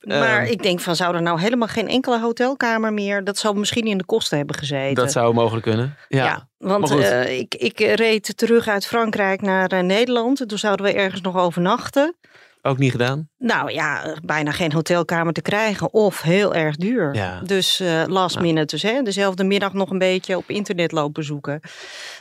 Maar 0.00 0.42
Ehm. 0.42 0.50
ik 0.52 0.62
denk 0.62 0.80
van, 0.80 0.96
zou 0.96 1.14
er 1.14 1.22
nou 1.22 1.40
helemaal 1.40 1.68
geen 1.68 1.88
enkele 1.88 2.20
hotelkamer 2.20 2.92
meer? 2.92 3.24
Dat 3.24 3.38
zou 3.38 3.58
misschien 3.58 3.84
in 3.86 3.98
de 3.98 4.04
kosten 4.04 4.38
hebben 4.38 4.56
gezeten. 4.56 4.94
dat 4.94 5.12
zou 5.12 5.34
mogelijk 5.34 5.64
kunnen. 5.66 5.96
Ja, 6.08 6.24
Ja, 6.24 6.48
want 6.58 6.90
eh, 6.90 7.38
ik, 7.38 7.54
ik 7.54 7.78
reed 7.80 8.36
terug 8.36 8.68
uit 8.68 8.86
Frankrijk 8.86 9.40
naar 9.40 9.68
eh, 9.68 9.80
Nederland. 9.82 10.48
Toen 10.48 10.58
zouden 10.58 10.86
we 10.86 10.92
ergens 10.92 11.20
nog 11.20 11.36
overnachten. 11.36 12.16
ook 12.62 12.78
niet 12.78 12.90
gedaan. 12.90 13.29
Nou 13.42 13.72
ja, 13.72 14.16
bijna 14.24 14.50
geen 14.50 14.72
hotelkamer 14.72 15.32
te 15.32 15.42
krijgen 15.42 15.92
of 15.92 16.20
heel 16.20 16.54
erg 16.54 16.76
duur. 16.76 17.14
Ja. 17.14 17.40
Dus 17.44 17.80
eh, 17.80 18.02
last 18.06 18.34
Ja. 18.34 18.40
minute, 18.40 18.66
dus 18.66 18.82
hè, 18.82 19.02
dezelfde 19.02 19.44
middag 19.44 19.72
nog 19.72 19.90
een 19.90 19.98
beetje 19.98 20.36
op 20.36 20.50
internet 20.50 20.92
lopen 20.92 21.24
zoeken. 21.24 21.60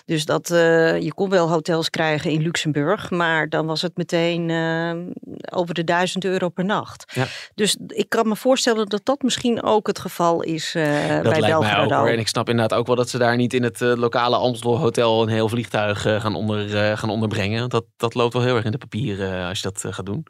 Dus 0.06 0.26
dat, 0.26 0.52
eh, 0.52 1.00
je 1.02 1.14
kon 1.14 1.30
wel 1.30 1.50
hotels 1.50 1.90
krijgen 1.90 2.32
in 2.32 2.42
Luxemburg, 2.42 3.10
maar 3.10 3.50
dan 3.50 3.66
was 3.66 3.82
het 3.82 3.98
meteen 3.98 4.50
eh, 4.50 5.58
over 5.60 5.74
de 5.74 5.84
1000 5.84 6.26
euro 6.26 6.50
per 6.50 6.66
nacht. 6.66 7.12
Ja. 7.14 7.26
Dus 7.56 7.78
ik 7.88 8.10
kan 8.10 8.28
me 8.28 8.36
voorstellen 8.36 8.86
dat 8.86 9.02
dat 9.04 9.22
misschien 9.22 9.64
ook 9.64 9.88
het 9.88 10.00
geval 10.00 10.42
is 10.42 10.72
Dat 10.72 10.84
bij 10.84 11.22
lijkt 11.22 11.60
mij 11.60 11.98
ook. 11.98 12.08
En 12.08 12.20
ik 12.20 12.28
snap 12.28 12.50
inderdaad 12.50 12.80
ook 12.80 12.88
wel 12.88 12.96
dat 12.96 13.10
ze 13.10 13.18
daar 13.18 13.36
niet 13.36 13.54
in 13.54 13.64
het 13.64 13.80
lokale 13.80 14.36
Amstel 14.36 14.78
Hotel 14.78 15.22
een 15.22 15.30
heel 15.30 15.50
vliegtuig 15.50 16.02
gaan, 16.02 16.36
onder, 16.36 16.98
gaan 16.98 17.10
onderbrengen. 17.10 17.70
Dat, 17.70 17.86
dat 17.98 18.14
loopt 18.14 18.34
wel 18.34 18.42
heel 18.42 18.56
erg 18.56 18.66
in 18.66 18.72
de 18.72 18.78
papieren 18.78 19.48
als 19.48 19.62
je 19.62 19.72
dat 19.72 19.94
gaat 19.94 20.06
doen. 20.06 20.26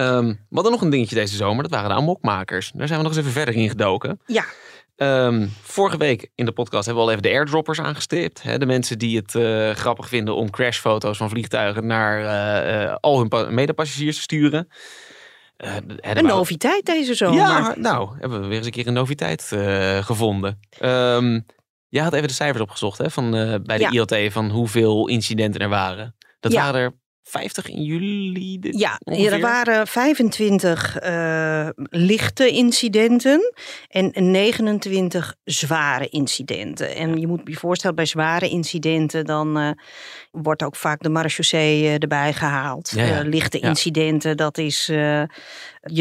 Ehm 0.00 0.26
we 0.26 0.54
hadden 0.54 0.72
nog 0.72 0.80
een 0.82 0.90
dingetje 0.90 1.14
deze 1.14 1.36
zomer. 1.36 1.62
Dat 1.62 1.72
waren 1.72 1.88
de 1.88 1.94
amokmakers. 1.96 2.72
Daar 2.74 2.86
zijn 2.86 2.98
we 2.98 3.04
nog 3.06 3.14
eens 3.16 3.22
even 3.26 3.36
verder 3.36 3.54
in 3.54 3.68
gedoken. 3.68 4.20
Ja. 4.26 4.44
Ehm, 4.96 5.46
vorige 5.62 5.96
week 5.96 6.30
in 6.34 6.44
de 6.44 6.52
podcast 6.52 6.86
hebben 6.86 7.04
we 7.04 7.10
al 7.10 7.16
even 7.16 7.30
de 7.30 7.36
airdroppers 7.38 7.80
aangestipt. 7.80 8.42
Hè? 8.42 8.58
De 8.58 8.66
mensen 8.66 8.98
die 8.98 9.16
het 9.16 9.34
eh, 9.34 9.70
grappig 9.70 10.08
vinden 10.08 10.34
om 10.36 10.50
crashfoto's 10.50 11.16
van 11.16 11.28
vliegtuigen 11.28 11.86
naar 11.86 12.24
eh, 12.24 12.82
eh, 12.84 12.94
al 13.00 13.18
hun 13.18 13.28
pa- 13.28 13.50
medepassagiers 13.50 14.16
te 14.16 14.22
sturen. 14.22 14.68
Een 15.56 16.24
noviteit 16.26 16.86
deze 16.86 17.14
zomer. 17.14 17.38
ja, 17.38 17.74
nou, 17.78 18.16
hebben 18.18 18.40
we 18.40 18.46
weer 18.46 18.56
eens 18.56 18.66
een 18.66 18.72
keer 18.72 18.86
een 18.86 18.92
noviteit 18.92 19.42
gevonden. 20.00 20.60
Ehm 20.78 21.40
jij 21.88 22.02
had 22.02 22.12
even 22.12 22.28
de 22.28 22.34
cijfers 22.34 22.62
opgezocht 22.62 22.98
hè, 22.98 23.10
van, 23.10 23.30
bij 23.64 23.78
de 23.78 23.88
Ja. 23.90 23.90
ILT 23.90 24.32
van 24.32 24.50
hoeveel 24.50 25.08
incidenten 25.08 25.60
er 25.60 25.68
waren. 25.68 26.16
Dat 26.40 26.52
Ja. 26.52 26.62
waren 26.62 26.80
er 26.80 26.92
50 27.22 27.68
in 27.68 27.82
juli? 27.82 28.58
dit 28.58 28.78
Ja, 28.78 29.00
ongeveer? 29.04 29.32
er 29.32 29.40
waren 29.40 29.86
25 29.86 30.96
eh, 30.96 31.68
lichte 31.90 32.48
incidenten 32.50 33.52
en 33.88 34.30
29 34.30 35.34
zware 35.44 36.08
incidenten. 36.08 36.94
En 36.94 37.20
je 37.20 37.26
moet 37.26 37.40
je 37.44 37.54
voorstellen, 37.54 37.96
bij 37.96 38.06
zware 38.06 38.48
incidenten 38.48 39.24
dan 39.24 39.58
eh, 39.58 39.70
wordt 40.30 40.62
ook 40.62 40.76
vaak 40.76 41.02
de 41.02 41.08
marechaussee 41.08 41.84
eh, 41.84 41.92
erbij 42.02 42.32
gehaald. 42.32 42.92
Ja, 42.94 43.04
ja. 43.04 43.18
Eh, 43.20 43.26
lichte 43.26 43.58
Ja. 43.60 43.68
incidenten, 43.68 44.36
dat 44.36 44.58
is 44.58 44.86
je 44.86 45.28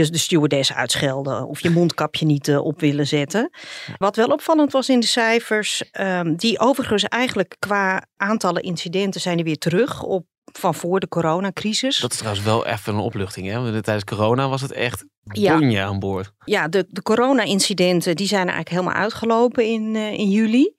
de 0.09 0.17
stewardess 0.17 0.73
uitschelden 0.73 1.47
of 1.47 1.59
je 1.59 1.69
mondkapje 1.69 2.25
niet 2.25 2.57
op 2.57 2.79
willen 2.79 3.07
zetten. 3.07 3.49
Wat 3.97 4.15
wel 4.15 4.27
opvallend 4.27 4.71
was 4.71 4.89
in 4.89 4.99
de 4.99 5.05
cijfers, 5.07 5.89
ehm, 5.91 6.35
die 6.35 6.59
overigens 6.59 7.03
eigenlijk 7.03 7.55
qua 7.59 8.05
aantallen 8.17 8.63
incidenten 8.63 9.21
zijn 9.21 9.37
er 9.37 9.43
weer 9.43 9.57
terug 9.57 10.03
op 10.03 10.25
van 10.51 10.75
voor 10.75 10.99
de 10.99 11.07
coronacrisis. 11.07 11.97
Dat 11.99 12.11
is 12.11 12.17
trouwens 12.17 12.45
wel 12.45 12.65
even 12.65 12.93
een 12.93 12.99
opluchting. 12.99 13.47
Hè? 13.47 13.53
Want 13.61 13.83
Tijdens 13.83 14.03
corona 14.05 14.49
was 14.49 14.61
het 14.61 14.71
echt 14.71 15.05
Ja. 15.23 15.57
bonje 15.57 15.81
aan 15.81 15.99
boord. 15.99 16.31
Ja, 16.45 16.67
de, 16.67 16.85
de 16.89 17.01
corona-incidenten 17.01 18.15
die 18.15 18.27
zijn 18.27 18.47
eigenlijk 18.47 18.69
helemaal 18.69 18.93
uitgelopen 19.01 19.65
in, 19.65 19.95
eh, 19.95 20.11
in 20.11 20.29
juli. 20.29 20.73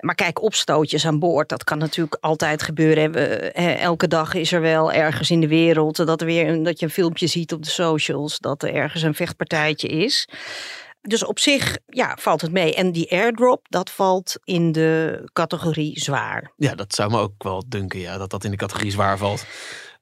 Maar 0.00 0.14
kijk, 0.14 0.42
opstootjes 0.42 1.06
aan 1.06 1.18
boord, 1.18 1.48
dat 1.48 1.64
kan 1.64 1.78
natuurlijk 1.78 2.16
altijd 2.20 2.62
gebeuren. 2.62 3.12
We, 3.12 3.26
elke 3.80 4.08
dag 4.08 4.34
is 4.34 4.52
er 4.52 4.60
wel 4.60 4.92
ergens 4.92 5.30
in 5.30 5.40
de 5.40 5.48
wereld 5.48 5.96
dat, 5.96 6.20
er 6.20 6.26
weer, 6.26 6.48
een- 6.48 6.62
dat 6.62 6.78
je 6.80 6.86
een 6.86 6.92
filmpje 6.92 7.26
ziet 7.26 7.52
op 7.52 7.62
de 7.62 7.70
socials 7.70 8.38
dat 8.38 8.62
er 8.62 8.74
ergens 8.74 9.02
een 9.02 9.14
vechtpartijtje 9.14 9.88
is. 9.88 10.28
Dus 11.00 11.24
op 11.24 11.38
zich 11.38 11.76
ja, 11.86 12.16
valt 12.20 12.40
het 12.40 12.52
mee. 12.52 12.74
En 12.74 12.92
die 12.92 13.10
airdrop, 13.12 13.66
dat 13.68 13.90
valt 13.90 14.36
in 14.44 14.72
de 14.72 15.20
categorie 15.32 16.00
zwaar. 16.00 16.52
Ja, 16.56 16.74
dat 16.74 16.94
zou 16.94 17.10
me 17.10 17.18
ook 17.18 17.42
wel 17.42 17.64
dunken, 17.68 18.00
ja, 18.00 18.18
dat 18.18 18.30
dat 18.30 18.44
in 18.44 18.50
de 18.50 18.56
categorie 18.56 18.90
zwaar 18.90 19.18
valt. 19.18 19.44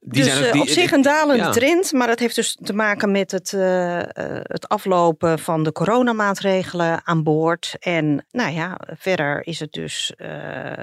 Die 0.01 0.23
dus 0.23 0.31
zijn 0.31 0.37
ook- 0.39 0.45
eh, 0.45 0.51
die- 0.51 0.61
op 0.61 0.67
zich 0.67 0.91
een 0.91 1.01
dalende 1.01 1.43
ja. 1.43 1.51
trend, 1.51 1.91
maar 1.91 2.07
dat 2.07 2.19
heeft 2.19 2.35
dus 2.35 2.57
te 2.63 2.73
maken 2.73 3.11
met 3.11 3.31
het, 3.31 3.53
eh, 3.53 3.99
eh, 3.99 4.05
het 4.43 4.67
aflopen 4.67 5.39
van 5.39 5.63
de 5.63 5.71
coronamaatregelen 5.71 7.05
aan 7.07 7.23
boord. 7.23 7.75
En 7.79 8.25
nou 8.31 8.51
ja, 8.53 8.79
verder 8.97 9.47
is 9.47 9.59
het 9.59 9.71
dus, 9.71 10.13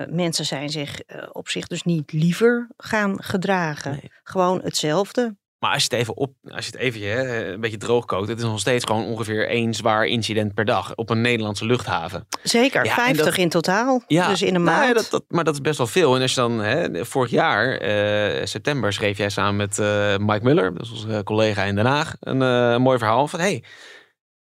mensen 0.08 0.44
zijn 0.44 0.70
zich 0.70 1.00
op 1.32 1.48
zich 1.48 1.66
dus 1.66 1.82
niet 1.82 2.12
liever 2.12 2.68
gaan 2.76 3.22
gedragen. 3.22 3.90
Nee. 3.90 4.10
Gewoon 4.22 4.60
hetzelfde. 4.62 5.36
Maar 5.66 5.74
als 5.74 5.84
je 5.84 5.90
het 5.90 6.00
even 6.00 6.16
op, 6.16 6.34
als 6.48 6.66
je 6.66 6.70
het 6.72 6.80
even 6.80 7.00
hè, 7.00 7.52
een 7.52 7.60
beetje 7.60 7.76
droog 7.76 8.04
kookt, 8.04 8.28
het 8.28 8.38
is 8.38 8.44
nog 8.44 8.60
steeds 8.60 8.84
gewoon 8.84 9.04
ongeveer 9.04 9.48
één 9.48 9.74
zwaar 9.74 10.06
incident 10.06 10.54
per 10.54 10.64
dag 10.64 10.94
op 10.94 11.10
een 11.10 11.20
Nederlandse 11.20 11.66
luchthaven. 11.66 12.26
Zeker, 12.42 12.84
Ja, 12.84 12.90
en 12.90 12.96
50 12.96 13.24
dat- 13.24 13.36
in 13.36 13.48
totaal. 13.48 14.02
Ja, 14.06 14.28
dus 14.28 14.42
in 14.42 14.54
een 14.54 14.62
nou 14.62 14.76
ja, 14.76 14.82
maand. 14.84 14.94
dat, 14.94 15.10
dat, 15.10 15.24
maar 15.28 15.44
dat 15.44 15.54
is 15.54 15.60
best 15.60 15.78
wel 15.78 15.86
veel. 15.86 16.14
En 16.16 16.22
als 16.22 16.34
je 16.34 16.40
dan, 16.40 16.58
hè, 16.60 17.04
vorig 17.04 17.30
jaar, 17.30 17.76
eh, 17.76 18.44
september, 18.46 18.92
schreef 18.92 19.18
jij 19.18 19.28
samen 19.28 19.56
met 19.56 19.78
eh, 19.78 20.16
Mike 20.16 20.44
Muller, 20.44 20.74
dat 20.74 20.82
is 20.82 20.90
onze 20.90 21.20
collega 21.24 21.62
in 21.62 21.74
Den 21.74 21.86
Haag, 21.86 22.16
een 22.20 22.42
eh, 22.42 22.76
mooi 22.76 22.98
verhaal 22.98 23.28
van 23.28 23.40
hey, 23.40 23.62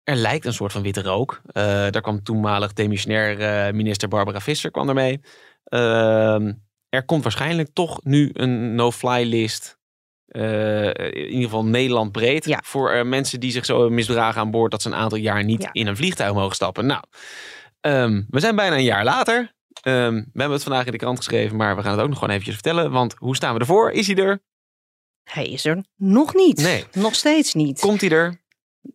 er 0.03 0.15
lijkt 0.15 0.45
een 0.45 0.53
soort 0.53 0.71
van 0.71 0.81
witte 0.81 1.01
rook. 1.01 1.41
Eh, 1.45 1.63
daar 1.63 2.01
kwam 2.01 2.23
toenmalig 2.23 2.73
demissionair 2.73 3.39
eh, 3.39 3.73
minister 3.73 4.07
Barbara 4.07 4.39
Visser 4.39 4.71
kwam 4.71 4.87
ermee. 4.87 5.21
Ehm, 5.63 6.51
er 6.89 7.05
komt 7.05 7.23
waarschijnlijk 7.23 7.69
toch 7.73 7.99
nu 8.03 8.29
een 8.33 8.75
no-fly 8.75 9.23
list. 9.23 9.79
Eh, 10.31 10.85
in 11.11 11.27
ieder 11.27 11.43
geval 11.43 11.65
Nederland 11.65 12.11
breed. 12.11 12.45
Ja. 12.45 12.59
Voor 12.63 12.91
eh, 12.91 13.03
mensen 13.05 13.39
die 13.39 13.51
zich 13.51 13.65
zo 13.65 13.89
misdragen 13.89 14.41
aan 14.41 14.51
boord 14.51 14.71
dat 14.71 14.81
ze 14.81 14.87
een 14.87 14.95
aantal 14.95 15.17
jaar 15.17 15.43
niet 15.43 15.61
Ja. 15.61 15.69
in 15.71 15.87
een 15.87 15.95
vliegtuig 15.95 16.33
mogen 16.33 16.55
stappen. 16.55 16.85
Nou, 16.85 17.03
ehm, 17.81 18.21
we 18.29 18.39
zijn 18.39 18.55
bijna 18.55 18.75
een 18.75 18.83
jaar 18.83 19.03
later. 19.03 19.53
Ehm, 19.81 20.13
we 20.13 20.23
hebben 20.33 20.51
het 20.51 20.63
vandaag 20.63 20.85
in 20.85 20.91
de 20.91 20.97
krant 20.97 21.17
geschreven, 21.17 21.57
maar 21.57 21.75
we 21.75 21.81
gaan 21.81 21.91
het 21.91 22.01
ook 22.01 22.07
nog 22.09 22.17
gewoon 22.17 22.29
eventjes 22.33 22.55
vertellen. 22.55 22.91
Want 22.91 23.15
hoe 23.17 23.35
staan 23.35 23.53
we 23.53 23.59
ervoor? 23.59 23.91
Is 23.91 24.07
hij 24.07 24.15
er? 24.15 24.39
Hij 25.23 25.47
is 25.49 25.65
er 25.65 25.83
nog 25.95 26.33
niet. 26.33 26.57
Nee. 26.57 26.85
Nog 26.93 27.15
steeds 27.15 27.53
niet. 27.53 27.79
Komt 27.79 28.01
hij 28.01 28.09
er? 28.09 28.41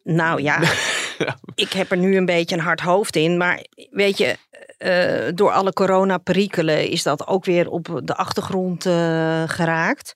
Nou 0.02 0.42
Ja. 0.42 0.60
ik 1.54 1.72
heb 1.72 1.90
er 1.90 1.96
nu 1.96 2.16
een 2.16 2.24
beetje 2.24 2.56
een 2.56 2.62
hard 2.62 2.80
hoofd 2.80 3.16
in. 3.16 3.36
Maar 3.36 3.64
weet 3.90 4.18
je, 4.18 4.36
eh, 4.78 5.32
door 5.34 5.50
alle 5.50 5.72
coronaperikelen 5.72 6.88
is 6.88 7.02
dat 7.02 7.26
ook 7.26 7.44
weer 7.44 7.68
op 7.68 8.00
de 8.04 8.14
achtergrond 8.14 8.86
eh, 8.86 9.42
geraakt. 9.46 10.14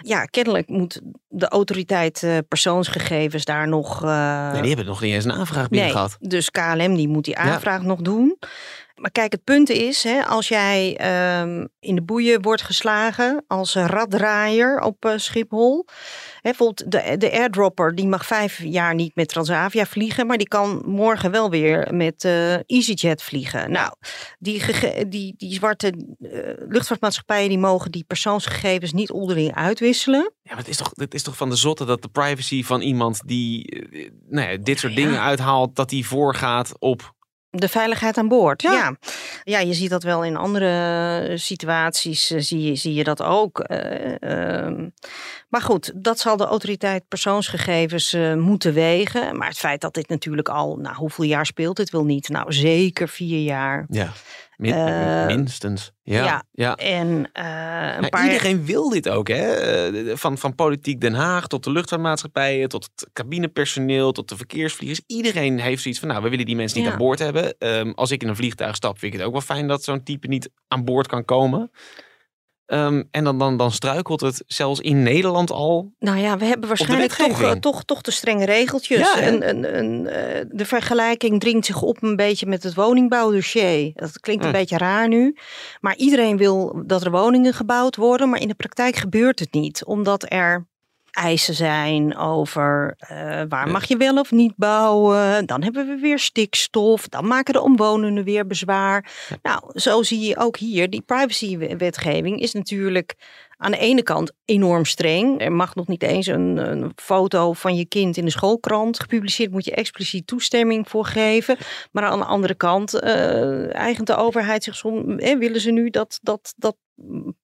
Ja, 0.00 0.24
kennelijk 0.24 0.68
moet 0.68 1.00
de 1.28 1.48
autoriteit 1.48 2.22
eh, 2.22 2.36
persoonsgegevens 2.48 3.44
daar 3.44 3.68
nog... 3.68 4.00
Nee, 4.02 4.60
die 4.60 4.68
hebben 4.68 4.86
nog 4.86 5.00
niet 5.00 5.14
eens 5.14 5.24
een 5.24 5.32
aanvraag 5.32 5.68
binnen 5.68 5.88
nee, 5.88 5.96
gehad. 5.96 6.16
dus 6.20 6.50
KLM 6.50 6.94
die 6.94 7.08
moet 7.08 7.24
die 7.24 7.36
aanvraag 7.36 7.82
nog 7.82 8.00
doen. 8.00 8.38
Maar 8.94 9.10
kijk, 9.10 9.32
het 9.32 9.44
punt 9.44 9.70
is, 9.70 10.02
hè, 10.02 10.24
als 10.24 10.48
jij 10.48 10.96
ehm, 10.96 11.66
in 11.80 11.94
de 11.94 12.02
boeien 12.02 12.42
wordt 12.42 12.62
geslagen 12.62 13.44
als 13.46 13.74
raddraaier 13.74 14.80
op 14.80 15.12
Schiphol. 15.16 15.86
Bijvoorbeeld 16.46 16.90
de, 16.90 17.16
de 17.16 17.32
airdropper, 17.32 17.94
die 17.94 18.06
mag 18.06 18.26
vijf 18.26 18.62
jaar 18.62 18.94
niet 18.94 19.14
met 19.14 19.28
Transavia 19.28 19.86
vliegen, 19.86 20.26
maar 20.26 20.38
die 20.38 20.48
kan 20.48 20.82
morgen 20.84 21.30
wel 21.30 21.50
weer 21.50 21.94
met 21.94 22.24
eh, 22.24 22.54
EasyJet 22.54 23.22
vliegen. 23.22 23.70
Nou, 23.70 23.92
die, 24.38 24.62
die, 25.08 25.34
die 25.36 25.52
zwarte 25.54 25.88
eh, 25.88 26.68
luchtvaartmaatschappijen 26.68 27.48
die 27.48 27.58
mogen 27.58 27.90
die 27.90 28.04
persoonsgegevens 28.04 28.92
niet 28.92 29.10
onderling 29.10 29.54
uitwisselen. 29.54 30.32
Ja, 30.42 30.50
maar 30.50 30.58
het 30.58 30.68
is 30.68 30.76
toch, 30.76 30.90
het 30.94 31.14
is 31.14 31.22
toch 31.22 31.36
van 31.36 31.50
de 31.50 31.56
zotte 31.56 31.84
dat 31.84 32.02
de 32.02 32.08
privacy 32.08 32.62
van 32.64 32.80
iemand 32.80 33.20
die 33.26 33.64
eh, 33.64 34.10
nou 34.28 34.50
ja, 34.50 34.56
dit 34.56 34.78
soort 34.78 34.94
Ja. 34.94 34.98
dingen 34.98 35.20
uithaalt, 35.20 35.76
dat 35.76 35.88
die 35.88 36.06
voorgaat 36.06 36.72
op. 36.78 37.14
De 37.56 37.68
veiligheid 37.68 38.16
aan 38.18 38.28
boord, 38.28 38.62
ja. 38.62 38.72
Ja. 38.72 38.96
ja. 39.44 39.58
je 39.58 39.74
ziet 39.74 39.90
dat 39.90 40.02
wel 40.02 40.24
in 40.24 40.36
andere 40.36 41.32
situaties, 41.34 42.30
eh, 42.30 42.40
zie, 42.40 42.62
je, 42.62 42.74
zie 42.74 42.94
je 42.94 43.04
dat 43.04 43.22
ook. 43.22 43.58
eh, 43.60 44.22
ehm. 44.22 44.88
maar 45.48 45.60
goed, 45.60 45.92
dat 45.94 46.18
zal 46.18 46.36
de 46.36 46.44
autoriteit 46.44 47.08
persoonsgegevens 47.08 48.12
eh, 48.12 48.34
moeten 48.34 48.72
wegen. 48.72 49.36
Maar 49.36 49.48
het 49.48 49.58
feit 49.58 49.80
dat 49.80 49.94
dit 49.94 50.08
natuurlijk 50.08 50.48
al, 50.48 50.76
nou 50.76 50.96
hoeveel 50.96 51.24
jaar 51.24 51.46
speelt 51.46 51.78
het 51.78 51.90
wel 51.90 52.04
niet? 52.04 52.28
Nou, 52.28 52.52
zeker 52.52 53.08
vier 53.08 53.42
jaar. 53.42 53.86
Ja, 53.88 54.12
min- 54.56 54.72
Eh, 54.72 55.26
minstens. 55.26 55.92
Ja, 56.02 56.24
ja. 56.24 56.42
ja. 56.52 56.74
En 56.74 57.30
eh, 57.32 57.44
een 57.96 58.02
Ja, 58.02 58.08
paar... 58.08 58.24
Iedereen 58.24 58.64
wil 58.64 58.88
dit 58.88 59.08
ook, 59.08 59.28
hè? 59.28 59.52
Eh, 59.54 60.16
Van, 60.16 60.38
van 60.38 60.54
politiek 60.54 61.00
Den 61.00 61.14
Haag 61.14 61.46
tot 61.46 61.64
de 61.64 61.70
luchtvaartmaatschappijen, 61.70 62.68
tot 62.68 62.84
het 62.94 63.08
cabinepersoneel, 63.12 64.12
tot 64.12 64.28
de 64.28 64.36
verkeersvliegers. 64.36 65.00
Iedereen 65.06 65.60
heeft 65.60 65.82
zoiets 65.82 66.00
van, 66.00 66.08
nou, 66.08 66.22
we 66.22 66.28
willen 66.28 66.46
die 66.46 66.56
mensen 66.56 66.78
niet 66.78 66.86
Ja. 66.86 66.92
aan 66.92 66.98
boord 66.98 67.18
hebben. 67.18 67.58
Ehm, 67.58 67.90
als 67.94 68.10
ik 68.10 68.22
in 68.22 68.28
een 68.28 68.36
vliegtuig 68.36 68.76
stap, 68.76 68.98
vind 68.98 69.12
ik 69.12 69.18
het 69.18 69.26
ook 69.28 69.34
wel 69.34 69.42
fijn 69.42 69.68
dat 69.68 69.84
zo'n 69.84 70.02
type 70.02 70.26
niet 70.28 70.50
aan 70.68 70.84
boord 70.84 71.06
kan 71.06 71.24
komen. 71.24 71.70
Ehm, 72.66 73.02
en 73.10 73.24
dan, 73.24 73.38
dan, 73.38 73.56
dan 73.56 73.72
struikelt 73.72 74.20
het 74.20 74.42
zelfs 74.46 74.80
in 74.80 75.02
Nederland 75.02 75.50
al. 75.50 75.92
Nou 75.98 76.18
ja, 76.18 76.36
we 76.38 76.44
hebben 76.44 76.68
waarschijnlijk 76.68 77.12
toch, 77.12 77.42
eh, 77.42 77.50
toch, 77.50 77.84
toch 77.84 78.00
de 78.00 78.10
strenge 78.10 78.44
regeltjes. 78.44 78.98
Ja, 78.98 79.26
een, 79.26 79.78
een, 79.78 80.06
eh, 80.06 80.44
de 80.50 80.64
vergelijking 80.66 81.40
dringt 81.40 81.66
zich 81.66 81.82
op 81.82 82.02
een 82.02 82.16
beetje 82.16 82.46
met 82.46 82.62
het 82.62 82.74
woningbouwdossier. 82.74 83.90
Dat 83.94 84.20
klinkt 84.20 84.44
een 84.44 84.50
Hm. 84.50 84.56
beetje 84.56 84.78
raar 84.78 85.08
nu. 85.08 85.36
Maar 85.80 85.96
iedereen 85.96 86.36
wil 86.36 86.82
dat 86.86 87.04
er 87.04 87.10
woningen 87.10 87.52
gebouwd 87.52 87.96
worden. 87.96 88.28
Maar 88.28 88.40
in 88.40 88.48
de 88.48 88.54
praktijk 88.54 88.96
gebeurt 88.96 89.38
het 89.38 89.52
niet. 89.52 89.84
Omdat 89.84 90.32
er 90.32 90.66
eisen 91.16 91.54
zijn 91.54 92.16
over 92.16 92.94
eh, 92.98 93.42
waar 93.48 93.68
mag 93.68 93.84
je 93.84 93.96
wel 93.96 94.18
of 94.18 94.30
niet 94.30 94.52
bouwen. 94.56 95.46
Dan 95.46 95.62
hebben 95.62 95.86
we 95.86 95.96
weer 95.96 96.18
stikstof. 96.18 97.08
Dan 97.08 97.26
maken 97.26 97.52
de 97.52 97.60
omwonenden 97.60 98.24
weer 98.24 98.46
bezwaar. 98.46 99.12
Nou, 99.42 99.80
zo 99.80 100.02
zie 100.02 100.20
je 100.20 100.36
ook 100.38 100.56
hier. 100.56 100.90
Die 100.90 101.00
privacywetgeving 101.00 102.40
is 102.40 102.52
natuurlijk 102.52 103.14
aan 103.56 103.70
de 103.70 103.78
ene 103.78 104.02
kant 104.02 104.32
enorm 104.44 104.84
streng. 104.84 105.40
Er 105.40 105.52
mag 105.52 105.74
nog 105.74 105.86
niet 105.86 106.02
eens 106.02 106.26
een, 106.26 106.56
een 106.56 106.92
foto 106.94 107.52
van 107.52 107.76
je 107.76 107.86
kind 107.86 108.16
in 108.16 108.24
de 108.24 108.30
schoolkrant 108.30 109.00
gepubliceerd. 109.00 109.50
Moet 109.50 109.64
je 109.64 109.74
expliciet 109.74 110.26
toestemming 110.26 110.88
voor 110.88 111.04
geven. 111.04 111.56
Maar 111.92 112.04
aan 112.04 112.18
de 112.18 112.24
andere 112.24 112.54
kant 112.54 112.94
eh 112.94 113.74
eigent 113.74 114.06
de 114.06 114.16
overheid 114.16 114.64
zich 114.64 114.76
soms... 114.76 115.16
Eh, 115.16 115.38
willen 115.38 115.60
ze 115.60 115.70
nu 115.70 115.90
dat, 115.90 116.18
dat, 116.22 116.54
dat 116.56 116.76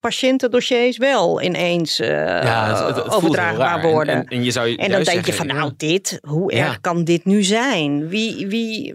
patiëntendossiers 0.01 0.97
wel 0.97 1.43
ineens 1.43 2.01
eh, 2.01 3.07
overdraagbaar. 3.09 3.85
En- 3.85 3.91
worden. 3.91 4.15
En, 4.15 4.27
en 4.27 4.45
je 4.45 4.51
zou 4.51 4.75
En 4.75 4.91
dan 4.91 5.03
denk 5.03 5.27
je 5.27 5.33
van, 5.33 5.47
nou, 5.47 5.73
dit, 5.77 6.19
hoe 6.23 6.55
Ja. 6.55 6.67
erg 6.67 6.81
kan 6.81 7.05
dit 7.05 7.25
nu 7.25 7.43
zijn? 7.43 8.09
Wie, 8.09 8.47
wie... 8.47 8.95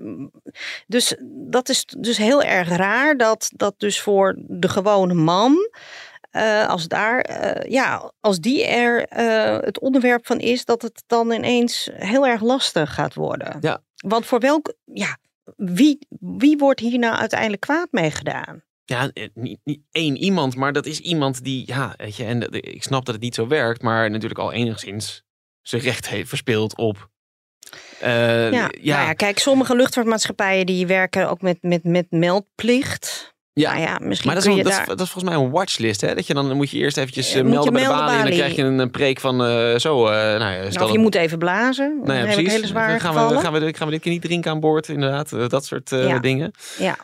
Dus 0.87 1.15
dat 1.49 1.69
is 1.69 1.85
dus 1.85 2.17
heel 2.17 2.43
erg 2.43 2.69
raar 2.69 3.17
dat, 3.17 3.49
dat 3.55 3.73
dus 3.77 3.99
voor 4.01 4.35
de 4.47 4.69
gewone 4.69 5.13
man, 5.13 5.55
eh, 6.31 6.67
als 6.67 6.87
daar, 6.87 7.19
eh, 7.19 7.71
ja, 7.71 8.11
als 8.19 8.39
die 8.39 8.65
er 8.65 9.01
het 9.63 9.79
onderwerp 9.79 10.25
van 10.25 10.39
is, 10.39 10.65
dat 10.65 10.81
het 10.81 11.03
dan 11.07 11.31
ineens 11.31 11.89
heel 11.93 12.27
erg 12.27 12.41
lastig 12.41 12.93
gaat 12.93 13.13
worden. 13.13 13.57
Ja. 13.61 13.81
Want 13.95 14.25
voor 14.25 14.39
welk, 14.39 14.73
ja, 14.83 15.17
wie, 15.55 16.07
wie 16.19 16.57
wordt 16.57 16.79
hier 16.79 16.99
nou 16.99 17.15
uiteindelijk 17.15 17.61
kwaad 17.61 17.87
mee 17.91 18.11
gedaan? 18.11 18.65
Ja, 18.89 19.09
eh, 19.13 19.27
niet, 19.33 19.59
niet 19.63 19.79
één 19.91 20.17
iemand, 20.17 20.55
maar 20.55 20.73
dat 20.73 20.85
is 20.85 20.99
iemand 20.99 21.43
die, 21.43 21.63
ja, 21.65 21.93
weet 21.97 22.15
je, 22.15 22.23
en 22.23 22.39
dat- 22.39 22.53
ik 22.55 22.83
snap 22.83 23.05
dat 23.05 23.13
het 23.13 23.23
niet 23.23 23.35
zo 23.35 23.47
werkt, 23.47 23.81
maar 23.81 24.09
natuurlijk 24.11 24.39
al 24.39 24.53
enigszins 24.53 25.23
zijn 25.61 25.81
recht 25.81 26.09
heeft 26.09 26.29
verspeeld 26.29 26.75
op. 26.77 27.09
eh, 27.99 28.51
Ja, 28.51 28.59
Nou 28.59 28.71
ja, 28.81 29.13
kijk, 29.13 29.39
sommige 29.39 29.75
luchtvaartmaatschappijen 29.75 30.65
die 30.65 30.87
werken 30.87 31.29
ook 31.29 31.41
met, 31.41 31.57
met, 31.61 31.83
met 31.83 32.05
meldplicht. 32.09 33.35
Ja. 33.53 33.69
Nou 33.73 33.81
ja, 33.83 33.97
misschien 34.01 34.25
Maar 34.31 34.35
dat 34.35 34.45
is, 34.45 34.49
kun 34.49 34.49
wel- 34.49 34.57
je 34.57 34.63
dat, 34.63 34.71
is, 34.71 34.77
daar... 34.77 34.87
dat 34.87 35.05
is 35.05 35.11
volgens 35.11 35.33
mij 35.33 35.43
een 35.43 35.51
watchlist. 35.51 36.01
Hè? 36.01 36.15
Dat 36.15 36.27
je 36.27 36.33
dan 36.33 36.55
moet 36.55 36.69
je 36.69 36.77
eerst 36.77 36.97
eventjes 36.97 37.33
Eh, 37.33 37.39
eh, 37.39 37.45
melden 37.45 37.73
bij 37.73 37.81
de 37.83 37.89
balie. 37.89 38.17
En 38.17 38.23
dan 38.25 38.31
krijg 38.37 38.55
je 38.55 38.63
een, 38.63 38.79
een 38.79 38.91
preek 38.91 39.19
van 39.19 39.43
eh, 39.43 39.75
zo. 39.77 40.05
eh 40.07 40.13
nou 40.39 40.53
ja, 40.53 40.69
stel 40.71 40.85
Of 40.85 40.91
je 40.91 40.99
moet 40.99 41.15
even 41.15 41.37
blazen. 41.37 41.97
Dan 41.97 42.07
nou 42.15 42.27
ja, 42.27 42.33
precies. 42.33 42.53
hele 42.53 42.67
zware 42.67 42.99
gaan, 42.99 43.13
we, 43.13 43.19
gaan, 43.39 43.53
we, 43.53 43.73
gaan 43.73 43.87
we 43.87 43.93
dit 43.93 44.01
keer 44.01 44.11
niet 44.11 44.21
drinken 44.21 44.51
aan 44.51 44.59
boord, 44.59 44.87
inderdaad. 44.87 45.31
Eh, 45.33 45.47
dat 45.47 45.65
soort 45.65 45.91
eh, 45.91 46.07
Ja. 46.07 46.19
dingen. 46.19 46.51
Ja. 46.77 46.97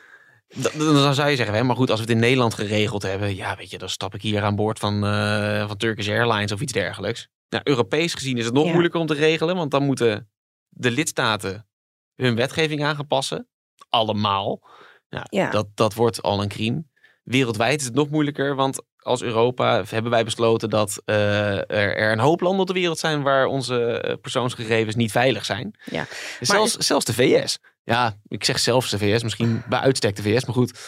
Da- 0.53 0.69
Dan 0.77 1.13
zou 1.13 1.29
je 1.29 1.35
zeggen, 1.35 1.55
hè, 1.55 1.63
maar 1.63 1.75
goed, 1.75 1.89
als 1.89 1.99
we 1.99 2.05
het 2.05 2.15
in 2.15 2.21
Nederland 2.21 2.53
geregeld 2.53 3.01
hebben, 3.03 3.35
ja, 3.35 3.55
weet 3.55 3.69
je, 3.69 3.77
dan 3.77 3.89
stap 3.89 4.13
ik 4.15 4.21
hier 4.21 4.43
aan 4.43 4.55
boord 4.55 4.79
van, 4.79 5.05
eh, 5.05 5.67
van 5.67 5.77
Turkish 5.77 6.09
Airlines 6.09 6.51
of 6.51 6.61
iets 6.61 6.73
dergelijks. 6.73 7.27
Nou, 7.49 7.63
Europees 7.67 8.13
gezien 8.13 8.37
is 8.37 8.45
het 8.45 8.53
nog 8.53 8.65
Ja. 8.65 8.71
moeilijker 8.71 8.99
om 8.99 9.07
te 9.07 9.13
regelen, 9.13 9.55
want 9.55 9.71
dan 9.71 9.83
moeten 9.85 10.29
de 10.69 10.91
lidstaten 10.91 11.67
hun 12.15 12.35
wetgeving 12.35 12.83
aangepassen. 12.83 13.47
Allemaal. 13.89 14.61
Ja, 15.09 15.25
Ja. 15.29 15.49
Dat, 15.49 15.67
dat 15.75 15.93
wordt 15.93 16.21
al 16.21 16.41
een 16.41 16.47
crime. 16.47 16.83
Wereldwijd 17.23 17.79
is 17.79 17.85
het 17.85 17.95
nog 17.95 18.09
moeilijker, 18.09 18.55
want 18.55 18.81
als 19.03 19.21
Europa 19.21 19.83
hebben 19.89 20.11
wij 20.11 20.23
besloten 20.23 20.69
dat 20.69 21.01
eh, 21.05 21.57
er, 21.57 21.95
er 21.97 22.11
een 22.11 22.19
hoop 22.19 22.41
landen 22.41 22.61
op 22.61 22.67
de 22.67 22.73
wereld 22.73 22.99
zijn 22.99 23.21
waar 23.21 23.45
onze 23.45 23.99
eh, 23.99 24.15
persoonsgegevens 24.21 24.95
niet 24.95 25.11
veilig 25.11 25.45
zijn. 25.45 25.75
Ja. 25.85 26.05
Zelfs, 26.39 26.77
zelfs 26.77 27.05
de 27.05 27.13
VS. 27.13 27.59
Ja, 27.83 28.17
ik 28.27 28.43
zeg 28.43 28.59
zelfs 28.59 28.89
de 28.89 28.97
VS, 28.97 29.23
misschien 29.23 29.63
bij 29.69 29.79
uitstek 29.79 30.15
de 30.15 30.21
VS, 30.21 30.45
maar 30.45 30.55
goed. 30.55 30.79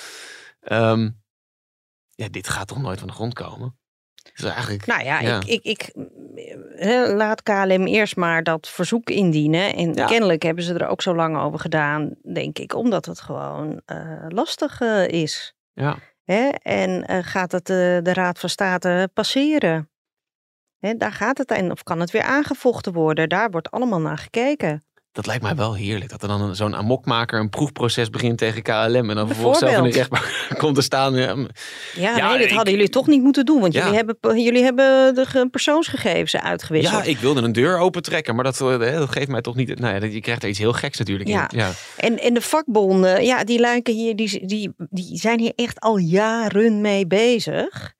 Ehm, 0.61 1.09
ja, 2.09 2.27
dit 2.29 2.49
gaat 2.49 2.67
toch 2.67 2.81
nooit 2.81 2.99
van 2.99 3.07
de 3.07 3.13
grond 3.13 3.33
komen? 3.33 3.77
Dus 4.33 4.43
eigenlijk, 4.43 4.85
Nou 4.85 5.03
ja, 5.03 5.19
Ja. 5.19 5.39
Ik, 5.45 5.63
ik, 5.63 5.63
ik 5.63 5.91
laat 7.15 7.43
KLM 7.43 7.85
eerst 7.87 8.15
maar 8.15 8.43
dat 8.43 8.67
verzoek 8.69 9.09
indienen. 9.09 9.75
En 9.75 9.93
Ja. 9.93 10.05
kennelijk 10.05 10.43
hebben 10.43 10.63
ze 10.63 10.73
er 10.73 10.87
ook 10.87 11.01
zo 11.01 11.15
lang 11.15 11.37
over 11.37 11.59
gedaan, 11.59 12.15
denk 12.33 12.59
ik, 12.59 12.75
omdat 12.75 13.05
het 13.05 13.21
gewoon 13.21 13.81
eh, 13.85 14.25
lastig 14.27 14.81
is. 15.07 15.53
ja. 15.73 15.97
Hè? 16.25 16.49
En 16.49 17.05
eh, 17.07 17.19
gaat 17.21 17.51
het 17.51 17.69
eh, 17.69 17.75
de 17.75 18.13
Raad 18.13 18.39
van 18.39 18.49
State 18.49 19.09
passeren? 19.13 19.89
Hè, 20.79 20.95
daar 20.95 21.11
gaat 21.11 21.37
het 21.37 21.51
en 21.51 21.71
of 21.71 21.83
kan 21.83 21.99
het 21.99 22.11
weer 22.11 22.23
aangevochten 22.23 22.93
worden? 22.93 23.29
Daar 23.29 23.49
wordt 23.49 23.71
allemaal 23.71 24.01
naar 24.01 24.17
gekeken. 24.17 24.83
Dat 25.15 25.25
lijkt 25.25 25.43
mij 25.43 25.55
wel 25.55 25.75
heerlijk. 25.75 26.09
Dat 26.09 26.21
er 26.21 26.27
dan 26.27 26.55
zo'n 26.55 26.75
amokmaker 26.75 27.39
een 27.39 27.49
proefproces 27.49 28.09
begint 28.09 28.37
tegen 28.37 28.61
KLM. 28.61 29.09
En 29.09 29.15
dan 29.15 29.27
vervolgens 29.27 29.59
zelf 29.59 29.75
in 29.77 29.83
de 29.83 29.89
rechtbank 29.89 30.45
komt 30.61 30.75
te 30.75 30.81
staan. 30.81 31.13
Ja, 31.15 31.35
Ja, 31.95 32.29
nee, 32.29 32.37
dat 32.37 32.47
ik- 32.49 32.55
hadden 32.55 32.73
jullie 32.73 32.89
toch 32.89 33.07
niet 33.07 33.21
moeten 33.23 33.45
doen, 33.45 33.59
want 33.59 33.73
Ja. 33.73 33.79
jullie, 33.83 33.95
hebben, 33.95 34.39
jullie 34.43 34.63
hebben 34.63 35.15
de 35.15 35.25
ge- 35.25 35.47
persoonsgegevens 35.51 36.35
uitgewisseld. 36.35 37.03
ja, 37.05 37.09
ik 37.09 37.17
wilde 37.17 37.41
een 37.41 37.51
deur 37.51 37.77
opentrekken, 37.77 38.35
maar 38.35 38.43
dat, 38.43 38.61
eh, 38.61 38.79
dat 38.79 39.09
geeft 39.09 39.27
mij 39.27 39.41
toch 39.41 39.55
niet... 39.55 39.79
Nou 39.79 39.95
ja, 40.01 40.05
je 40.07 40.21
krijgt 40.21 40.43
er 40.43 40.49
iets 40.49 40.59
heel 40.59 40.73
geks 40.73 40.97
natuurlijk 40.97 41.29
Ja. 41.29 41.49
in. 41.51 41.57
Ja. 41.57 41.71
En, 41.97 42.19
en 42.19 42.33
de 42.33 42.41
vakbonden, 42.41 43.25
ja, 43.25 43.43
die 43.43 43.59
lijken 43.59 43.93
hier, 43.93 44.15
die, 44.15 44.45
die, 44.45 44.73
die 44.89 45.17
zijn 45.17 45.39
hier 45.39 45.53
echt 45.55 45.79
al 45.79 45.97
jaren 45.97 46.81
mee 46.81 47.07
bezig. 47.07 47.93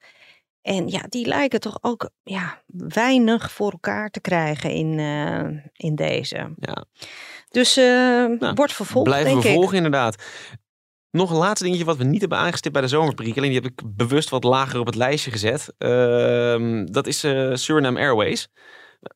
En 0.66 0.88
ja, 0.88 1.02
die 1.10 1.28
lijken 1.28 1.60
toch 1.60 1.78
ook 1.82 2.10
ja, 2.24 2.62
weinig 2.68 3.52
voor 3.52 3.72
elkaar 3.72 4.10
te 4.10 4.20
krijgen 4.20 4.72
in, 4.72 5.00
eh, 5.00 5.86
in 5.88 5.96
deze. 5.96 6.54
Ja. 6.60 6.86
Dus 7.50 7.78
eh 7.78 8.54
wordt 8.56 8.74
vervolgd, 8.74 9.08
Blijven 9.08 9.32
denk 9.32 9.44
we 9.44 9.50
ik. 9.50 9.56
volgen 9.56 9.76
inderdaad. 9.76 10.24
Nog 11.12 11.30
een 11.30 11.38
laatste 11.38 11.64
dingetje 11.64 11.86
wat 11.86 11.98
we 11.98 12.04
niet 12.04 12.20
hebben 12.20 12.38
aangestipt 12.38 12.74
bij 12.74 12.82
de 12.82 12.88
zomerpriek. 12.88 13.38
Alleen 13.38 13.52
die 13.52 13.62
heb 13.62 13.72
ik 13.72 13.82
bewust 13.96 14.30
wat 14.30 14.44
lager 14.44 14.80
op 14.80 14.86
het 14.86 14.96
lijstje 14.96 15.32
gezet. 15.32 15.74
Ehm, 15.78 16.86
dat 16.86 17.08
is 17.08 17.24
eh, 17.24 17.54
Suriname 17.54 18.00
Airways. 18.00 18.48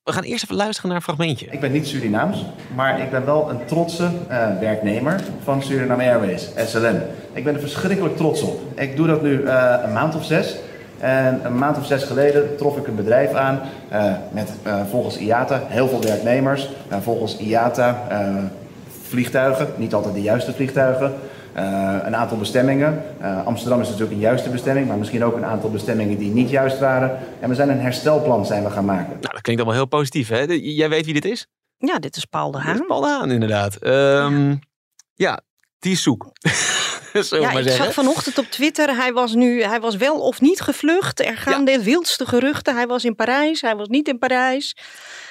We 0.04 0.12
gaan 0.12 0.24
eerst 0.24 0.44
even 0.44 0.56
luisteren 0.56 0.88
naar 0.90 0.98
een 0.98 1.04
fragmentje. 1.04 1.48
Ik 1.52 1.60
ben 1.60 1.72
niet 1.72 1.88
Surinaams, 1.88 2.46
maar 2.76 3.00
ik 3.00 3.12
ben 3.12 3.26
wel 3.26 3.50
een 3.50 3.66
trotse 3.66 4.12
eh, 4.28 4.60
werknemer 4.60 5.24
van 5.44 5.64
Suriname 5.64 6.04
Airways, 6.04 6.50
SLM. 6.58 7.02
Ik 7.34 7.44
ben 7.44 7.54
er 7.54 7.60
verschrikkelijk 7.60 8.18
trots 8.18 8.42
op. 8.42 8.80
Ik 8.80 8.96
doe 8.96 9.08
dat 9.08 9.22
nu 9.22 9.44
eh, 9.44 9.80
een 9.84 9.94
maand 9.94 10.16
of 10.16 10.26
zes. 10.26 10.56
En 11.00 11.42
een 11.46 11.58
maand 11.58 11.78
of 11.78 11.86
zes 11.86 12.04
geleden 12.04 12.58
trof 12.58 12.78
ik 12.78 12.88
een 12.88 12.96
bedrijf 12.96 13.34
aan 13.34 13.60
eh, 13.90 14.14
met 14.32 14.50
eh, 14.64 14.82
volgens 14.90 15.18
IATA 15.18 15.62
heel 15.68 15.88
veel 15.88 16.02
werknemers. 16.02 16.70
Eh, 16.88 16.98
volgens 17.02 17.38
IATA 17.38 18.06
eh, 18.10 18.36
vliegtuigen, 19.08 19.68
niet 19.76 19.94
altijd 19.94 20.14
de 20.14 20.22
juiste 20.22 20.54
vliegtuigen. 20.54 21.14
Eh, 21.54 21.96
een 22.04 22.16
aantal 22.16 22.38
bestemmingen. 22.38 23.04
Eh, 23.20 23.46
Amsterdam 23.46 23.80
is 23.82 23.86
natuurlijk 23.88 24.14
een 24.14 24.20
juiste 24.20 24.50
bestemming, 24.50 24.88
maar 24.88 24.98
misschien 24.98 25.24
ook 25.24 25.36
een 25.36 25.46
aantal 25.46 25.70
bestemmingen 25.72 26.18
die 26.18 26.32
niet 26.32 26.50
juist 26.50 26.80
waren. 26.80 27.18
En 27.40 27.50
we 27.50 27.56
zijn 27.56 27.70
een 27.70 27.80
herstelplan 27.80 28.46
zijn 28.46 28.64
we 28.64 28.70
gaan 28.70 28.86
maken. 28.86 29.08
Nou, 29.10 29.20
dat 29.34 29.42
klinkt 29.42 29.62
allemaal 29.62 29.80
heel 29.80 29.90
positief. 29.90 30.30
Hè? 30.30 30.48
De- 30.48 30.74
Jij 30.76 30.90
weet 30.90 31.06
wie 31.06 31.14
dit 31.14 31.26
is? 31.26 31.48
Ja, 31.78 32.00
dit 32.00 32.16
is 32.16 32.26
Paul 32.26 32.52
de 32.52 32.58
Haan. 32.58 32.86
Paul 32.88 33.02
de 33.02 33.08
Haan, 33.08 33.32
inderdaad. 33.32 33.76
Ehm, 33.76 34.56
ja. 35.14 35.40
die 35.80 35.92
is 35.92 36.04
zoek. 36.04 36.32
We 37.30 37.40
Ja, 37.40 37.52
maar 37.52 37.62
ik 37.62 37.70
zag 37.72 37.94
vanochtend 37.94 38.38
op 38.38 38.46
Twitter, 38.46 38.96
hij 38.96 39.14
was 39.14 39.34
nu, 39.34 39.64
hij 39.64 39.80
was 39.80 39.96
wel 39.96 40.20
of 40.20 40.42
niet 40.42 40.62
gevlucht. 40.62 41.20
Er 41.26 41.38
gaan 41.38 41.66
de 41.66 41.84
wildste 41.84 42.26
geruchten. 42.26 42.76
Hij 42.76 42.88
was 42.88 43.06
in 43.06 43.16
Parijs, 43.16 43.62
hij 43.62 43.76
was 43.76 43.88
niet 43.88 44.08
in 44.08 44.20
Parijs. 44.20 44.76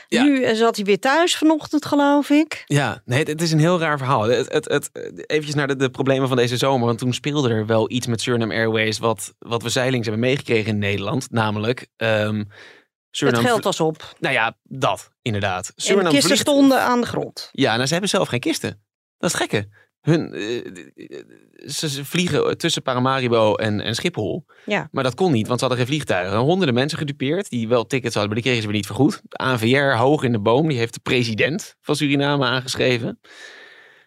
Ja. 0.09 0.23
Nu 0.23 0.43
eh, 0.43 0.55
zat 0.55 0.77
hij 0.77 0.85
weer 0.85 0.99
thuis 0.99 1.37
vanochtend, 1.37 1.87
geloof 1.87 2.31
ik. 2.31 2.63
Ja, 2.67 3.03
nee, 3.05 3.19
het, 3.19 3.29
het 3.29 3.43
is 3.43 3.53
een 3.53 3.59
heel 3.59 3.79
raar 3.79 3.99
verhaal. 3.99 4.23
Het, 4.23 4.53
het, 4.53 4.69
het, 4.69 4.91
eventjes 5.27 5.55
naar 5.55 5.67
de, 5.67 5.77
de 5.77 5.91
problemen 5.91 6.29
van 6.29 6.37
deze 6.37 6.57
zomer. 6.57 6.87
Want 6.87 6.99
toen 6.99 7.13
speelde 7.13 7.51
er 7.51 7.67
wel 7.67 7.91
iets 7.91 8.07
met 8.07 8.21
Suriname 8.21 8.55
Airways... 8.55 8.99
wat, 8.99 9.35
wat 9.39 9.63
we 9.63 9.69
zeilings 9.69 10.07
hebben 10.07 10.25
meegekregen 10.25 10.73
in 10.73 10.79
Nederland. 10.79 11.31
Namelijk... 11.31 11.87
Het 11.97 12.47
Suriname 13.11 13.43
geld 13.43 13.55
vlie- 13.55 13.65
was 13.65 13.81
op. 13.81 14.15
Nou 14.19 14.35
ja, 14.35 14.57
dat, 14.63 15.11
inderdaad. 15.23 15.67
En 15.67 15.73
de 15.77 15.83
Suriname 15.83 16.11
kisten 16.11 16.29
vliegt- 16.29 16.49
stonden 16.49 16.81
aan 16.81 17.01
de 17.01 17.07
grond. 17.07 17.49
Ja, 17.53 17.75
nou, 17.75 17.87
ze 17.87 17.93
hebben 17.93 18.11
zelf 18.11 18.29
geen 18.29 18.41
kisten. 18.41 18.83
Dat 19.19 19.33
is 19.33 19.39
het 19.39 19.51
gekke. 19.51 19.69
Hun, 20.01 20.33
eh, 20.33 20.63
ze, 21.67 21.89
ze 21.89 22.05
vliegen 22.05 22.59
tussen 22.59 22.83
Paramaribo 22.83 23.55
en, 23.55 23.81
en 23.81 23.95
Schiphol. 23.95 24.45
Ja. 24.65 24.89
Maar 24.93 25.05
dat 25.05 25.15
kon 25.15 25.33
niet, 25.33 25.47
want 25.47 25.61
ze 25.61 25.67
hadden 25.67 25.85
geen 25.85 25.95
vliegtuigen. 25.95 26.39
Honderden 26.39 26.75
mensen 26.75 26.99
gedupeerd 26.99 27.51
die 27.51 27.69
wel 27.69 27.87
tickets 27.87 28.15
hadden, 28.15 28.33
maar 28.33 28.43
die 28.43 28.45
kregen 28.45 28.61
ze 28.63 28.69
weer 28.69 28.77
niet 28.77 28.87
vergoed. 28.87 29.21
De 29.25 29.37
ANVR 29.37 29.97
hoog 29.97 30.23
in 30.23 30.33
de 30.33 30.41
boom, 30.41 30.69
die 30.69 30.79
heeft 30.79 30.95
de 30.95 31.01
president 31.01 31.77
van 31.81 31.97
Suriname 31.97 32.45
aangeschreven. 32.45 33.21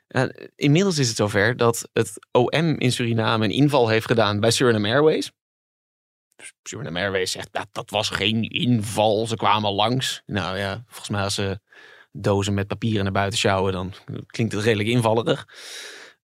En 0.07 0.51
inmiddels 0.55 0.97
is 0.97 1.07
het 1.07 1.17
zover 1.17 1.57
dat 1.57 1.89
het 1.93 2.27
OM 2.31 2.79
in 2.79 2.91
Suriname 2.91 3.45
een 3.45 3.51
inval 3.51 3.87
heeft 3.87 4.05
gedaan 4.05 4.39
bij 4.39 4.51
Suriname 4.51 4.89
Airways. 4.89 5.31
Suriname 6.63 6.99
Airways 6.99 7.31
zegt 7.31 7.49
dat 7.51 7.67
dat 7.71 7.89
was 7.89 8.09
geen 8.09 8.43
inval, 8.43 9.27
ze 9.27 9.35
kwamen 9.35 9.71
langs. 9.71 10.21
Nou 10.25 10.57
ja, 10.57 10.83
volgens 10.85 11.09
mij 11.09 11.23
als 11.23 11.35
ze 11.35 11.59
dozen 12.11 12.53
met 12.53 12.67
papieren 12.67 13.03
naar 13.03 13.13
buiten 13.13 13.39
sjouwen, 13.39 13.73
dan 13.73 13.93
klinkt 14.25 14.53
het 14.53 14.63
redelijk 14.63 14.89
invallerig. 14.89 15.45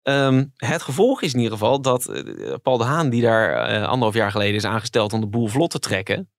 Ehm, 0.07 0.45
het 0.55 0.81
gevolg 0.81 1.21
is 1.21 1.33
in 1.33 1.39
ieder 1.39 1.53
geval 1.57 1.81
dat 1.81 2.07
eh, 2.07 2.53
Paul 2.61 2.77
de 2.77 2.83
Haan, 2.83 3.09
die 3.09 3.21
daar 3.21 3.51
eh, 3.51 3.81
anderhalf 3.81 4.13
jaar 4.13 4.31
geleden 4.31 4.55
is 4.55 4.65
aangesteld 4.65 5.13
om 5.13 5.19
de 5.19 5.27
boel 5.27 5.47
vlot 5.47 5.71
te 5.71 5.79
trekken, 5.79 6.31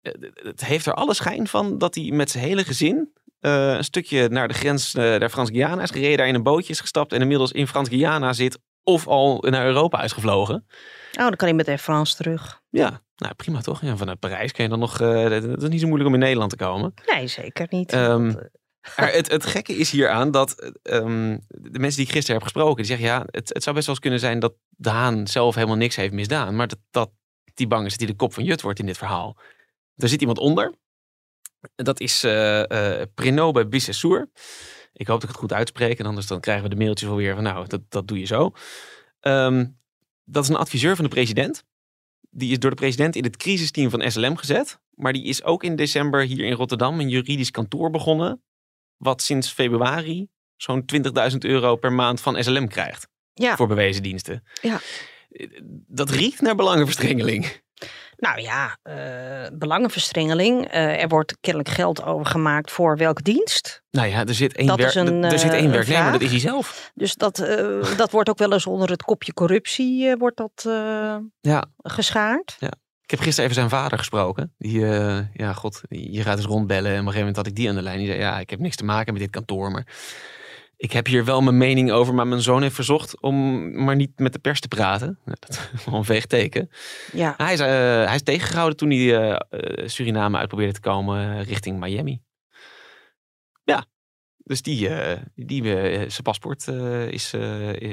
eh, 0.00 0.12
het 0.34 0.64
heeft 0.64 0.86
er 0.86 0.94
alle 0.94 1.14
schijn 1.14 1.46
van 1.48 1.78
dat 1.78 1.94
hij 1.94 2.10
met 2.10 2.30
zijn 2.30 2.44
hele 2.44 2.64
gezin 2.64 3.12
een 3.40 3.84
stukje 3.84 4.28
naar 4.28 4.48
de 4.48 4.54
grens 4.54 4.92
naar 4.92 5.30
Frans-Guyana 5.30 5.82
is 5.82 5.90
gereden, 5.90 6.16
daar 6.16 6.26
in 6.26 6.34
een 6.34 6.42
bootje 6.42 6.72
is 6.72 6.80
gestapt 6.80 7.12
en 7.12 7.20
inmiddels 7.20 7.52
in 7.52 7.66
Frans-Guyana 7.66 8.32
zit 8.32 8.58
of 8.82 9.06
al 9.06 9.44
naar 9.48 9.66
Europa 9.66 10.02
is 10.02 10.12
gevlogen. 10.12 10.54
Oh, 11.12 11.24
dan 11.24 11.36
kan 11.36 11.48
hij 11.48 11.56
met 11.56 11.68
Air 11.68 11.78
France 11.78 12.16
terug. 12.16 12.62
Ja, 12.70 13.03
nou 13.16 13.34
prima 13.34 13.60
toch? 13.60 13.80
Ja, 13.80 13.96
vanuit 13.96 14.18
Parijs 14.18 14.52
kun 14.52 14.64
je 14.64 14.70
dan 14.70 14.78
nog, 14.78 15.00
eh, 15.00 15.22
het 15.22 15.62
is 15.62 15.68
niet 15.68 15.80
zo 15.80 15.86
moeilijk 15.86 16.08
om 16.08 16.14
in 16.14 16.20
Nederland 16.20 16.50
te 16.50 16.56
komen. 16.56 16.94
Nee, 17.06 17.26
zeker 17.26 17.66
niet. 17.70 17.92
Ehm, 17.92 18.08
Want, 18.08 18.38
eh, 18.38 18.44
Maar 18.96 19.12
het, 19.12 19.30
het 19.30 19.46
gekke 19.46 19.76
is 19.76 19.90
hieraan 19.90 20.30
dat 20.30 20.72
ehm, 20.82 21.38
de 21.48 21.78
mensen 21.78 21.96
die 21.96 22.06
ik 22.06 22.12
gisteren 22.12 22.34
heb 22.34 22.42
gesproken, 22.42 22.76
die 22.76 22.84
zeggen 22.84 23.06
ja, 23.06 23.24
het, 23.26 23.48
het 23.48 23.62
zou 23.62 23.74
best 23.74 23.86
wel 23.86 23.94
eens 23.94 23.98
kunnen 23.98 24.20
zijn 24.20 24.38
dat 24.38 24.54
de 24.68 24.90
Haan 24.90 25.26
zelf 25.26 25.54
helemaal 25.54 25.76
niks 25.76 25.96
heeft 25.96 26.12
misdaan. 26.12 26.56
Maar 26.56 26.68
dat, 26.68 26.78
dat 26.90 27.10
die 27.54 27.66
bang 27.66 27.84
is 27.84 27.90
dat 27.90 28.00
hij 28.00 28.08
de 28.08 28.16
kop 28.16 28.34
van 28.34 28.44
Jut 28.44 28.62
wordt 28.62 28.78
in 28.78 28.86
dit 28.86 28.98
verhaal. 28.98 29.36
Er 29.96 30.08
zit 30.08 30.20
iemand 30.20 30.38
onder. 30.38 30.74
Dat 31.74 32.00
is 32.00 32.24
eh 32.24 33.00
eh 33.00 33.08
Prenobe 33.14 33.66
Bissessour. 33.66 34.30
Ik 34.92 35.06
hoop 35.06 35.20
dat 35.20 35.22
ik 35.22 35.28
het 35.28 35.44
goed 35.44 35.52
uitspreek. 35.52 35.98
En 35.98 36.06
anders 36.06 36.26
dan 36.26 36.40
krijgen 36.40 36.64
we 36.64 36.70
de 36.70 36.82
mailtjes 36.82 37.08
wel 37.08 37.18
weer 37.18 37.34
van 37.34 37.42
nou, 37.42 37.66
dat, 37.66 37.80
dat 37.88 38.08
doe 38.08 38.18
je 38.18 38.26
zo. 38.26 38.52
Ehm, 39.20 39.66
dat 40.24 40.42
is 40.42 40.48
een 40.48 40.56
adviseur 40.56 40.96
van 40.96 41.04
de 41.04 41.10
president. 41.10 41.64
Die 42.36 42.50
is 42.50 42.58
door 42.58 42.70
de 42.70 42.76
president 42.76 43.16
in 43.16 43.24
het 43.24 43.36
crisisteam 43.36 43.90
van 43.90 44.10
SLM 44.10 44.36
gezet. 44.36 44.78
Maar 44.94 45.12
die 45.12 45.24
is 45.24 45.42
ook 45.42 45.64
in 45.64 45.76
december 45.76 46.22
hier 46.22 46.44
in 46.44 46.52
Rotterdam 46.52 47.00
een 47.00 47.08
juridisch 47.08 47.50
kantoor 47.50 47.90
begonnen 47.90 48.42
wat 48.96 49.22
sinds 49.22 49.52
februari 49.52 50.28
zo'n 50.56 50.84
20.000 51.30 51.36
euro 51.38 51.76
per 51.76 51.92
maand 51.92 52.20
van 52.20 52.42
SLM 52.42 52.68
krijgt. 52.68 53.08
Ja. 53.32 53.56
Voor 53.56 53.66
bewezen 53.66 54.02
diensten. 54.02 54.44
Ja. 54.62 54.80
Dat 55.86 56.10
riekt 56.10 56.40
naar 56.40 56.54
belangenverstrengeling. 56.54 57.62
Nou 58.24 58.40
ja, 58.40 58.76
eh, 58.82 58.94
belangenverstrengeling. 59.52 60.66
Eh, 60.68 61.02
er 61.02 61.08
wordt 61.08 61.36
kennelijk 61.40 61.74
geld 61.74 62.02
overgemaakt 62.04 62.70
voor 62.70 62.96
welke 62.96 63.22
dienst. 63.22 63.82
Nou 63.90 64.08
ja, 64.08 64.24
er 64.26 64.34
zit 64.34 64.56
één, 64.56 64.66
Dat 64.66 64.76
wer- 64.78 64.86
is 64.86 64.94
een, 64.94 65.24
er 65.24 65.38
zit 65.38 65.50
eh, 65.50 65.56
één 65.56 65.64
een 65.64 65.70
werknemer, 65.70 66.12
dat 66.12 66.20
is 66.20 66.30
hij 66.30 66.38
zelf. 66.40 66.90
Dus 66.94 67.14
dat, 67.14 67.38
eh, 67.38 67.96
dat 67.96 68.10
wordt 68.10 68.28
ook 68.28 68.38
wel 68.38 68.52
eens 68.52 68.66
onder 68.66 68.90
het 68.90 69.02
kopje 69.02 69.32
corruptie 69.32 70.08
eh, 70.08 70.14
wordt 70.18 70.36
dat, 70.36 70.64
eh, 70.66 71.16
Ja. 71.40 71.64
geschaard. 71.76 72.56
Ik 73.02 73.10
heb 73.10 73.20
gisteren 73.20 73.44
even 73.50 73.54
zijn 73.62 73.80
vader 73.80 73.98
gesproken. 73.98 74.54
Die, 74.58 74.86
eh, 74.86 75.18
ja, 75.32 75.52
god, 75.52 75.80
je 75.88 76.22
gaat 76.22 76.36
eens 76.36 76.46
rondbellen. 76.46 76.90
En 76.92 77.00
op 77.00 77.06
een 77.06 77.12
gegeven 77.12 77.18
moment 77.18 77.36
had 77.36 77.46
ik 77.46 77.54
die 77.54 77.68
aan 77.68 77.74
de 77.74 77.82
lijn. 77.82 77.98
Die 77.98 78.06
zei, 78.06 78.18
ja, 78.18 78.38
ik 78.38 78.50
heb 78.50 78.58
niks 78.58 78.76
te 78.76 78.84
maken 78.84 79.12
met 79.12 79.22
dit 79.22 79.30
kantoor, 79.30 79.70
maar 79.70 79.86
ik 80.84 80.92
heb 80.92 81.06
hier 81.06 81.24
wel 81.24 81.40
mijn 81.40 81.56
mening 81.56 81.90
over, 81.90 82.14
maar 82.14 82.26
mijn 82.26 82.40
zoon 82.40 82.62
heeft 82.62 82.74
verzocht 82.74 83.20
om 83.20 83.70
maar 83.84 83.96
niet 83.96 84.18
met 84.18 84.32
de 84.32 84.38
pers 84.38 84.60
te 84.60 84.68
praten. 84.68 85.18
Dat 85.24 85.70
is 85.74 85.84
wel 85.84 85.94
een 85.94 86.04
veeg 86.04 86.26
teken. 86.26 86.70
Ja, 87.12 87.34
Hij 87.36 87.52
is, 87.52 87.60
eh, 87.60 87.66
hij 88.04 88.14
is 88.14 88.22
tegengehouden 88.22 88.76
toen 88.76 88.90
hij 88.90 89.16
eh, 89.16 89.36
eh, 89.50 89.88
Suriname 89.88 90.38
uitprobeerde 90.38 90.72
te 90.72 90.80
komen 90.80 91.42
richting 91.42 91.80
Miami. 91.80 92.22
Ja, 93.62 93.84
dus 94.36 94.62
die, 94.62 94.88
die 95.34 95.64
zijn 96.10 96.22
paspoort 96.22 96.66
is, 97.10 97.34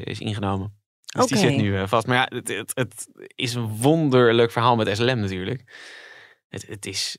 is 0.04 0.20
ingenomen. 0.20 0.80
Dus 1.06 1.26
die 1.26 1.38
zit 1.38 1.58
nu 1.58 1.88
vast. 1.88 2.08
Maar 2.08 2.18
ja, 2.18 2.38
het, 2.38 2.48
het, 2.48 2.72
het 2.74 3.08
is 3.36 3.54
een 3.54 3.68
wonderlijk 3.68 4.52
verhaal 4.52 4.76
met 4.76 4.98
SLM 4.98 5.20
natuurlijk. 5.20 5.74
Het, 6.50 6.68
het 6.68 6.86
is, 6.86 7.18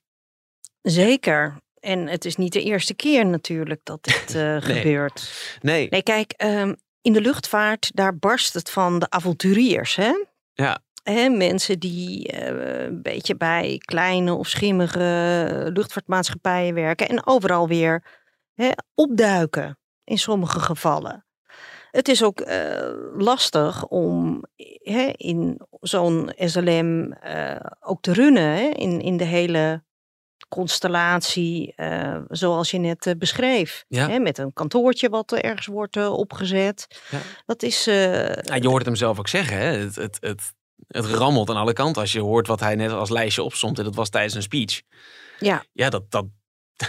zeker. 0.83 1.61
En 1.83 2.07
het 2.07 2.25
is 2.25 2.37
niet 2.37 2.53
de 2.53 2.62
eerste 2.62 2.95
keer 2.95 3.27
natuurlijk 3.27 3.81
dat 3.85 4.05
dit 4.05 4.35
eh, 4.35 4.57
gebeurt. 4.61 5.33
nee, 5.61 5.87
Nee, 5.90 6.03
kijk, 6.03 6.33
ehm, 6.37 6.75
in 7.01 7.12
de 7.12 7.21
luchtvaart, 7.21 7.90
daar 7.95 8.16
barst 8.16 8.55
het 8.55 8.71
van 8.71 8.99
de 8.99 9.11
avonturiers, 9.11 9.97
hè? 9.97 10.12
Ja. 10.53 10.79
Hè, 11.03 11.29
mensen 11.29 11.79
die 11.79 12.29
eh, 12.29 12.85
een 12.85 13.03
beetje 13.03 13.37
bij 13.37 13.77
kleine 13.85 14.35
of 14.35 14.49
schimmige 14.49 15.71
luchtvaartmaatschappijen 15.73 16.75
werken 16.75 17.09
en 17.09 17.27
overal 17.27 17.68
weer 17.68 18.05
hè, 18.55 18.71
opduiken 18.95 19.79
in 20.05 20.18
sommige 20.18 20.61
gevallen. 20.61 21.27
Het 21.90 22.09
is 22.09 22.23
ook 22.23 22.40
eh, 22.40 22.92
lastig 23.16 23.87
om 23.87 24.45
hè, 24.83 25.11
in 25.16 25.61
zo'n 25.81 26.33
SLM 26.37 27.14
ook 27.81 28.03
te 28.03 28.12
runnen, 28.12 28.73
in, 28.73 29.01
in 29.01 29.16
de 29.16 29.25
hele 29.25 29.83
constellatie 30.49 31.73
eh, 31.77 32.17
zoals 32.29 32.71
je 32.71 32.79
net 32.79 33.07
eh, 33.07 33.15
beschreef. 33.19 33.85
Ja. 33.89 34.09
Hè, 34.09 34.19
met 34.19 34.39
een 34.39 34.53
kantoortje 34.53 35.09
wat 35.09 35.33
er 35.33 35.45
ergens 35.45 35.67
wordt 35.67 35.97
eh, 35.97 36.13
opgezet. 36.13 36.87
Ja. 37.11 37.19
Dat 37.47 37.63
is... 37.63 37.85
Ja, 37.85 38.55
je 38.55 38.67
hoort 38.69 38.79
het 38.79 38.87
hem 38.87 38.97
zelf 38.97 39.19
ook 39.19 39.29
zeggen. 39.29 39.57
Hè? 39.57 39.65
Het, 39.65 39.97
het, 39.97 40.17
het, 40.21 40.53
het 40.89 41.07
rammelt 41.07 41.51
aan 41.51 41.57
alle 41.57 41.73
kanten 41.73 42.03
als 42.03 42.13
je 42.13 42.21
hoort 42.21 42.47
wat 42.47 42.61
hij 42.61 42.75
net 42.75 42.93
als 42.93 43.11
lijstje 43.11 43.43
opstond. 43.43 43.79
En 43.79 43.85
dat 43.85 43.95
was 43.95 44.09
tijdens 44.09 44.35
een 44.35 44.43
speech. 44.43 44.83
Ja. 45.39 45.65
Ja, 45.73 45.91
dat... 45.91 46.11
dat 46.11 46.25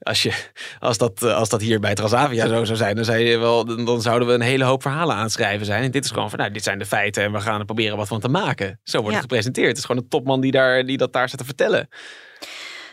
als, 0.00 0.22
je, 0.22 0.32
als, 0.78 0.98
dat, 0.98 1.22
als 1.22 1.48
dat 1.48 1.60
hier 1.60 1.80
bij 1.80 1.94
Transavia 1.94 2.48
zo 2.48 2.64
zou 2.64 2.76
zijn, 2.76 2.96
dan, 2.96 3.04
zei 3.04 3.24
je 3.24 3.38
wel, 3.38 3.84
dan, 3.84 4.02
zouden 4.02 4.28
we 4.28 4.34
een 4.34 4.40
hele 4.40 4.64
hoop 4.64 4.82
verhalen 4.82 5.16
aanschrijven 5.16 5.66
zijn. 5.66 5.82
En 5.82 5.90
dit 5.90 6.04
is 6.04 6.10
gewoon 6.10 6.30
van, 6.30 6.38
nou, 6.38 6.50
dit 6.50 6.62
zijn 6.62 6.78
de 6.78 6.86
feiten 6.86 7.22
en 7.22 7.32
we 7.32 7.40
gaan 7.40 7.58
er 7.58 7.64
proberen 7.64 7.96
wat 7.96 8.08
van 8.08 8.20
te 8.20 8.28
maken. 8.28 8.80
Zo 8.82 8.96
wordt 8.96 9.08
Ja. 9.08 9.14
het 9.14 9.22
gepresenteerd. 9.22 9.68
Het 9.68 9.78
is 9.78 9.84
gewoon 9.84 10.02
een 10.02 10.08
topman 10.08 10.40
die, 10.40 10.50
daar, 10.50 10.86
die 10.86 10.96
dat 10.96 11.12
daar 11.12 11.28
zit 11.28 11.38
te 11.38 11.44
vertellen. 11.44 11.88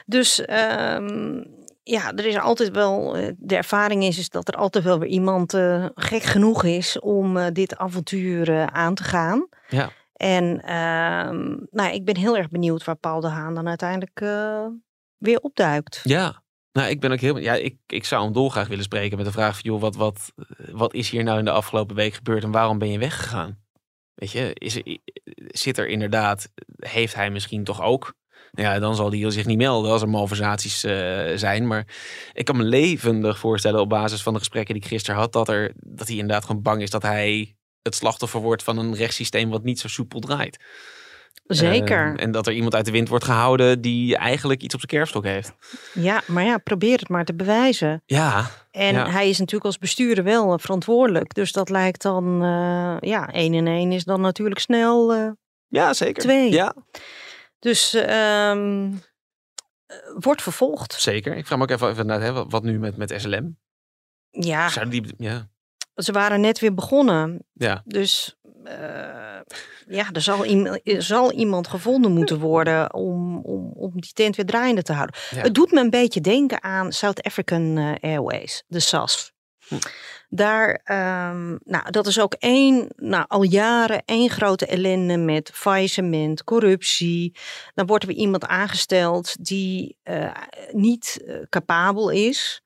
Dus 0.06 0.46
ehm, 0.46 1.42
ja, 1.84 2.14
er 2.14 2.26
is 2.26 2.38
altijd 2.38 2.72
wel, 2.72 3.16
eh, 3.16 3.32
de 3.38 3.56
ervaring 3.56 4.04
is, 4.04 4.18
is 4.18 4.30
dat 4.30 4.48
er 4.48 4.56
altijd 4.56 4.84
wel 4.84 5.00
weer 5.00 5.10
iemand 5.10 5.54
eh, 5.54 5.86
gek 5.96 6.24
genoeg 6.24 6.64
is 6.64 7.00
om 7.00 7.38
eh, 7.38 7.46
dit 7.54 7.78
avontuur 7.78 8.70
aan 8.70 8.96
te 8.96 9.04
gaan. 9.04 9.48
Ja. 9.68 9.92
En 10.14 10.62
ehm, 10.62 11.58
nou, 11.72 11.94
ik 11.94 12.06
ben 12.06 12.18
heel 12.18 12.38
erg 12.38 12.50
benieuwd 12.50 12.84
waar 12.84 12.96
Paul 12.96 13.20
de 13.20 13.28
Haan 13.28 13.56
dan 13.56 13.68
uiteindelijk 13.68 14.20
weer 15.18 15.40
opduikt. 15.40 16.02
Ja. 16.04 16.44
Nou, 16.72 16.90
ik 16.90 17.00
ben 17.00 17.12
ook 17.12 17.20
heel. 17.20 17.38
Ja, 17.38 17.54
ik, 17.54 17.78
ik 17.88 18.06
zou 18.06 18.24
hem 18.24 18.34
dolgraag 18.34 18.68
willen 18.68 18.84
spreken 18.84 19.18
met 19.18 19.26
de 19.26 19.32
vraag 19.32 19.54
van, 19.54 19.72
joh, 19.72 19.82
wat, 19.82 19.96
wat, 19.96 20.34
wat 20.72 20.94
is 20.94 21.10
hier 21.10 21.24
nou 21.24 21.40
in 21.40 21.46
de 21.46 21.52
afgelopen 21.52 21.96
week 21.96 22.14
gebeurd 22.14 22.44
en 22.44 22.52
waarom 22.52 22.78
ben 22.78 22.92
je 22.92 23.00
weggegaan? 23.00 23.64
Weet 24.14 24.32
je, 24.32 24.52
is 24.54 24.76
er, 24.76 24.98
zit 25.48 25.78
er 25.78 25.88
inderdaad, 25.88 26.52
heeft 26.80 27.16
hij 27.16 27.30
misschien 27.30 27.64
toch 27.64 27.82
ook? 27.82 28.14
Nou 28.56 28.74
ja, 28.74 28.80
dan 28.80 28.96
zal 28.96 29.12
hij 29.12 29.32
zich 29.32 29.46
niet 29.46 29.58
melden 29.58 29.92
als 29.92 30.02
er 30.02 30.10
malversaties 30.10 30.84
eh, 30.84 31.20
zijn. 31.36 31.68
Maar 31.68 31.86
ik 32.34 32.46
kan 32.46 32.58
me 32.58 32.64
levendig 32.64 33.40
voorstellen 33.40 33.80
op 33.80 33.90
basis 33.90 34.22
van 34.22 34.34
de 34.34 34.40
gesprekken 34.40 34.74
die 34.74 34.84
ik 34.84 34.90
gisteren 34.90 35.20
had, 35.20 35.34
dat, 35.34 35.50
er, 35.50 35.72
dat 35.76 36.08
hij 36.08 36.18
inderdaad 36.18 36.46
gewoon 36.46 36.62
bang 36.62 36.82
is 36.82 36.90
dat 36.90 37.02
hij 37.02 37.56
het 37.82 37.96
slachtoffer 37.96 38.42
wordt 38.42 38.64
van 38.64 38.78
een 38.78 38.96
rechtssysteem 38.96 39.50
wat 39.50 39.64
niet 39.64 39.80
zo 39.80 39.88
soepel 39.88 40.20
draait. 40.20 40.58
Zeker. 41.48 42.14
Eh, 42.16 42.24
en 42.24 42.32
dat 42.32 42.48
er 42.48 42.54
iemand 42.54 42.76
uit 42.76 42.86
de 42.86 42.92
wind 42.92 43.10
wordt 43.10 43.24
gehouden 43.26 43.82
die 43.82 44.18
eigenlijk 44.18 44.62
iets 44.62 44.74
op 44.74 44.80
zijn 44.80 44.92
kerfstok 44.92 45.24
heeft. 45.24 45.54
ja, 45.94 46.22
maar 46.28 46.44
ja, 46.44 46.58
probeer 46.58 47.00
het 47.00 47.10
maar 47.10 47.26
te 47.26 47.36
bewijzen. 47.36 48.04
Ja, 48.06 48.50
En 48.72 48.94
Ja. 48.94 49.10
hij 49.10 49.30
is 49.30 49.38
natuurlijk 49.40 49.66
als 49.66 49.78
bestuurder 49.78 50.24
wel 50.24 50.54
eh, 50.54 50.60
verantwoordelijk. 50.60 51.34
Dus 51.34 51.52
dat 51.52 51.70
lijkt 51.70 52.02
dan, 52.02 52.44
eh, 52.44 53.10
ja, 53.10 53.32
één 53.32 53.54
en 53.54 53.68
één 53.68 53.92
is 53.92 54.04
dan 54.04 54.22
natuurlijk 54.22 54.60
snel 54.60 55.14
ja 55.68 55.94
zeker. 55.94 56.24
Twee. 56.24 56.52
Ja, 56.52 56.76
Dus 57.66 57.94
ehm 57.94 58.94
eh, 59.86 59.98
wordt 60.20 60.42
vervolgd. 60.42 60.94
Zeker. 60.94 61.36
Ik 61.36 61.46
vraag 61.46 61.58
me 61.58 61.64
ook 61.64 61.70
even, 61.72 61.90
even 61.90 62.06
naar, 62.06 62.22
hè, 62.22 62.34
wat- 62.48 62.64
nu 62.64 62.80
met, 62.80 62.98
met 62.98 63.14
SLM? 63.18 63.58
Ja, 64.30 64.70
Zouden 64.70 65.04
die, 65.04 65.14
ja, 65.18 65.50
ze 65.96 66.12
waren 66.12 66.42
net 66.42 66.60
weer 66.60 66.74
begonnen. 66.74 67.46
ja, 67.54 67.82
Dus 67.86 68.36
eh, 68.64 69.40
ja, 69.88 70.12
er 70.12 70.22
zal, 70.22 70.46
er 70.84 71.02
zal 71.04 71.32
iemand 71.32 71.68
gevonden 71.68 72.12
moeten 72.12 72.40
worden 72.40 72.94
om, 72.94 73.38
om, 73.40 73.72
om 73.72 73.92
die 74.02 74.12
tent 74.14 74.36
weer 74.36 74.46
draaiende 74.46 74.82
te 74.84 74.94
houden. 74.94 75.16
Ja. 75.30 75.42
Het 75.42 75.54
doet 75.54 75.72
me 75.72 75.80
een 75.80 75.90
beetje 75.90 76.22
denken 76.22 76.64
aan 76.64 76.92
South 76.92 77.22
African 77.24 77.78
eh, 77.78 77.94
Airways, 78.12 78.64
de 78.68 78.80
SAS. 78.80 79.34
Hm. 79.68 79.76
Daar, 80.30 80.82
ehm, 80.84 81.56
nou, 81.64 81.92
dat 81.92 82.08
is 82.08 82.20
ook 82.20 82.34
één, 82.34 82.88
nou, 82.96 83.26
al 83.28 83.44
jaren 83.44 84.02
één 84.06 84.30
grote 84.30 84.66
ellende 84.66 85.18
met 85.18 85.50
faillissement, 85.54 86.44
corruptie. 86.44 87.36
Dan 87.74 87.86
wordt 87.86 88.04
er 88.04 88.12
iemand 88.12 88.46
aangesteld 88.46 89.46
die 89.46 89.98
eh, 90.04 90.32
niet 90.72 91.24
eh, 91.26 91.36
capabel 91.50 92.10
is. 92.10 92.62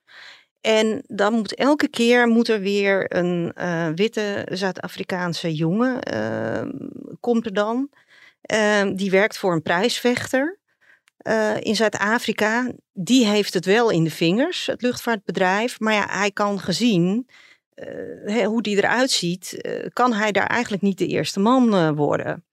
En 0.61 1.03
dan 1.07 1.33
moet 1.33 1.55
elke 1.55 1.87
keer 1.87 2.27
moet 2.27 2.47
er 2.47 2.59
weer 2.59 3.15
een 3.17 3.51
eh, 3.55 3.87
witte 3.95 4.47
Zuid-Afrikaanse 4.51 5.53
jongen, 5.53 6.01
ehm, 6.01 6.69
komt 7.19 7.45
er 7.45 7.53
dan. 7.53 7.89
Ehm, 8.41 8.95
die 8.95 9.11
werkt 9.11 9.37
voor 9.37 9.53
een 9.53 9.61
prijsvechter 9.61 10.57
in 11.59 11.75
Zuid-Afrika. 11.75 12.71
Die 12.93 13.25
heeft 13.25 13.53
het 13.53 13.65
wel 13.65 13.89
in 13.89 14.03
de 14.03 14.11
vingers, 14.11 14.65
het 14.65 14.81
luchtvaartbedrijf. 14.81 15.79
Maar 15.79 15.93
ja, 15.93 16.07
hij 16.09 16.31
kan 16.31 16.59
gezien 16.59 17.27
hoe 18.45 18.61
die 18.61 18.77
eruit 18.77 19.11
ziet, 19.11 19.61
eh, 19.61 19.85
kan 19.93 20.13
hij 20.13 20.31
daar 20.31 20.47
eigenlijk 20.47 20.81
niet 20.81 20.97
de 20.97 21.07
eerste 21.07 21.39
man 21.39 21.73
eh, 21.73 21.89
worden. 21.89 22.43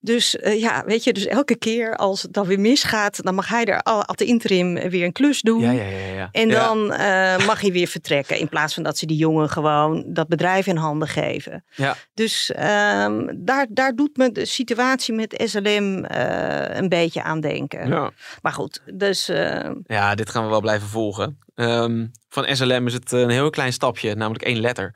Dus 0.00 0.36
eh, 0.36 0.60
ja, 0.60 0.84
weet 0.86 1.04
je, 1.04 1.12
dus 1.12 1.26
elke 1.26 1.56
keer 1.56 1.96
als 1.96 2.22
het 2.22 2.32
dan 2.32 2.46
weer 2.46 2.60
misgaat, 2.60 3.22
dan 3.22 3.34
mag 3.34 3.48
hij 3.48 3.64
er 3.64 3.82
al 3.82 4.04
ad 4.04 4.20
interim 4.20 4.74
weer 4.74 5.04
een 5.04 5.12
klus 5.12 5.40
doen. 5.40 5.60
ja, 5.60 5.70
ja, 5.70 5.82
ja. 5.82 6.14
ja. 6.14 6.28
En 6.32 6.48
dan 6.48 6.92
eh, 6.92 7.46
mag 7.46 7.60
hij 7.60 7.72
weer 7.72 7.86
vertrekken. 7.86 8.38
In 8.38 8.48
plaats 8.48 8.74
van 8.74 8.82
dat 8.82 8.98
ze 8.98 9.06
die 9.06 9.16
jongen 9.16 9.48
gewoon 9.48 10.04
dat 10.06 10.28
bedrijf 10.28 10.66
in 10.66 10.76
handen 10.76 11.08
geven. 11.08 11.64
Ja. 11.74 11.96
Dus 12.14 12.52
ehm, 12.52 13.26
daar, 13.36 13.66
daar 13.70 13.94
doet 13.94 14.16
me 14.16 14.32
de 14.32 14.44
situatie 14.44 15.14
met 15.14 15.42
SLM 15.44 16.04
eh, 16.04 16.76
een 16.76 16.88
beetje 16.88 17.22
aan 17.22 17.40
denken. 17.40 17.88
ja. 17.88 18.10
Maar 18.42 18.52
goed, 18.52 18.82
dus 18.94 19.28
eh, 19.28 19.70
ja, 19.86 20.14
dit 20.14 20.30
gaan 20.30 20.44
we 20.44 20.50
wel 20.50 20.60
blijven 20.60 20.88
volgen. 20.88 21.38
Ehm, 21.54 22.06
van 22.28 22.56
SLM 22.56 22.86
is 22.86 22.92
het 22.92 23.12
een 23.12 23.30
heel 23.30 23.50
klein 23.50 23.72
stapje, 23.72 24.14
namelijk 24.14 24.44
één 24.44 24.60
letter. 24.60 24.94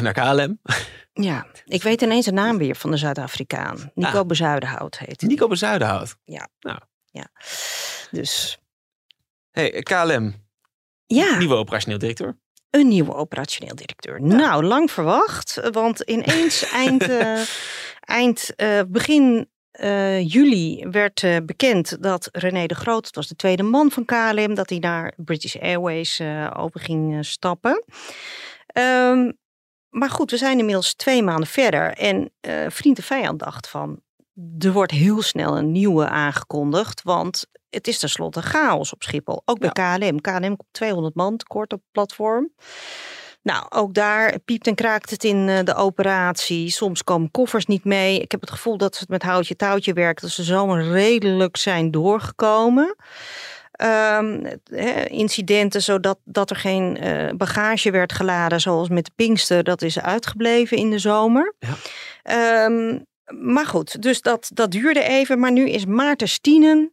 Naar 0.00 0.12
KLM. 0.12 0.58
Ja, 1.22 1.46
ik 1.64 1.82
weet 1.82 2.02
ineens 2.02 2.24
de 2.24 2.32
naam 2.32 2.58
weer 2.58 2.76
van 2.76 2.90
de 2.90 2.96
Zuid-Afrikaan. 2.96 3.90
Nico 3.94 4.18
Ah. 4.18 4.26
Bezuidenhout 4.26 4.98
heet 4.98 5.20
hij. 5.20 5.30
Nico 5.30 5.46
Bezuidenhout. 5.48 6.16
Dus 8.10 8.58
Hey, 9.50 9.70
KLM, 9.82 10.34
ja, 11.06 11.38
nieuwe 11.38 11.54
operationeel 11.54 11.98
directeur. 11.98 12.38
een 12.70 12.88
nieuwe 12.88 13.14
operationeel 13.14 13.74
directeur. 13.74 14.22
Nou, 14.22 14.64
lang 14.64 14.90
verwacht, 14.90 15.70
want 15.70 16.00
ineens 16.00 16.68
eind, 16.72 17.02
eh, 17.08 17.42
eind 18.00 18.54
eh, 18.56 18.80
begin 18.88 19.48
eh, 19.70 20.28
juli 20.28 20.86
werd 20.90 21.24
bekend 21.46 22.02
dat 22.02 22.28
René 22.32 22.66
de 22.66 22.74
Groot, 22.74 23.06
het 23.06 23.14
was 23.14 23.28
de 23.28 23.36
tweede 23.36 23.62
man 23.62 23.90
van 23.90 24.04
KLM, 24.04 24.54
dat 24.54 24.68
hij 24.70 24.78
naar 24.78 25.12
British 25.16 25.56
Airways 25.56 26.18
eh, 26.18 26.50
over 26.56 26.80
ging 26.80 27.26
stappen. 27.26 27.84
Ehm, 28.66 29.30
maar 29.90 30.10
goed, 30.10 30.30
we 30.30 30.36
zijn 30.36 30.58
inmiddels 30.58 30.94
twee 30.94 31.22
maanden 31.22 31.48
verder 31.48 31.92
en 31.92 32.30
eh, 32.40 32.66
vriend 32.68 32.96
en 32.96 33.04
vijand 33.04 33.38
dacht 33.38 33.68
van, 33.68 34.00
er 34.58 34.72
wordt 34.72 34.92
heel 34.92 35.22
snel 35.22 35.56
een 35.56 35.72
nieuwe 35.72 36.08
aangekondigd, 36.08 37.02
want 37.02 37.46
het 37.70 37.88
is 37.88 37.98
tenslotte 37.98 38.42
chaos 38.42 38.92
op 38.92 39.02
Schiphol. 39.02 39.42
Ook 39.44 39.58
bij 39.58 39.70
KLM. 39.70 40.20
KLM 40.20 40.56
komt 40.56 40.68
200 40.70 41.14
man 41.14 41.36
tekort 41.36 41.72
op 41.72 41.78
het 41.78 41.92
platform. 41.92 42.50
Nou, 43.42 43.66
ook 43.68 43.94
daar 43.94 44.38
piept 44.38 44.66
en 44.66 44.74
kraakt 44.74 45.10
het 45.10 45.24
in 45.24 45.48
eh, 45.48 45.64
de 45.64 45.74
operatie. 45.74 46.70
Soms 46.70 47.04
komen 47.04 47.30
koffers 47.30 47.66
niet 47.66 47.84
mee. 47.84 48.20
Ik 48.20 48.30
heb 48.30 48.40
het 48.40 48.50
gevoel 48.50 48.76
dat 48.76 48.94
ze 48.94 49.00
het 49.00 49.08
met 49.08 49.22
houtje 49.22 49.56
touwtje 49.56 49.92
werken. 49.92 50.22
Dat 50.22 50.34
ze 50.34 50.42
zomaar 50.42 50.84
redelijk 50.84 51.56
zijn 51.56 51.90
doorgekomen. 51.90 52.96
Ehm, 53.80 54.56
incidenten 55.06 55.82
zodat 55.82 56.18
dat 56.24 56.50
er 56.50 56.56
geen 56.56 56.96
eh, 56.96 57.34
bagage 57.36 57.90
werd 57.90 58.12
geladen, 58.12 58.60
zoals 58.60 58.88
met 58.88 59.04
de 59.04 59.10
Pinkster, 59.14 59.64
dat 59.64 59.82
is 59.82 60.00
uitgebleven 60.00 60.76
in 60.76 60.90
de 60.90 60.98
zomer. 60.98 61.54
Ja. 61.58 61.74
Ehm, 62.22 62.98
maar 63.42 63.66
goed, 63.66 64.02
dus 64.02 64.22
dat, 64.22 64.50
dat 64.54 64.70
duurde 64.70 65.02
even. 65.02 65.38
Maar 65.38 65.52
nu 65.52 65.68
is 65.68 65.86
Maarten 65.86 66.28
Stienen, 66.28 66.92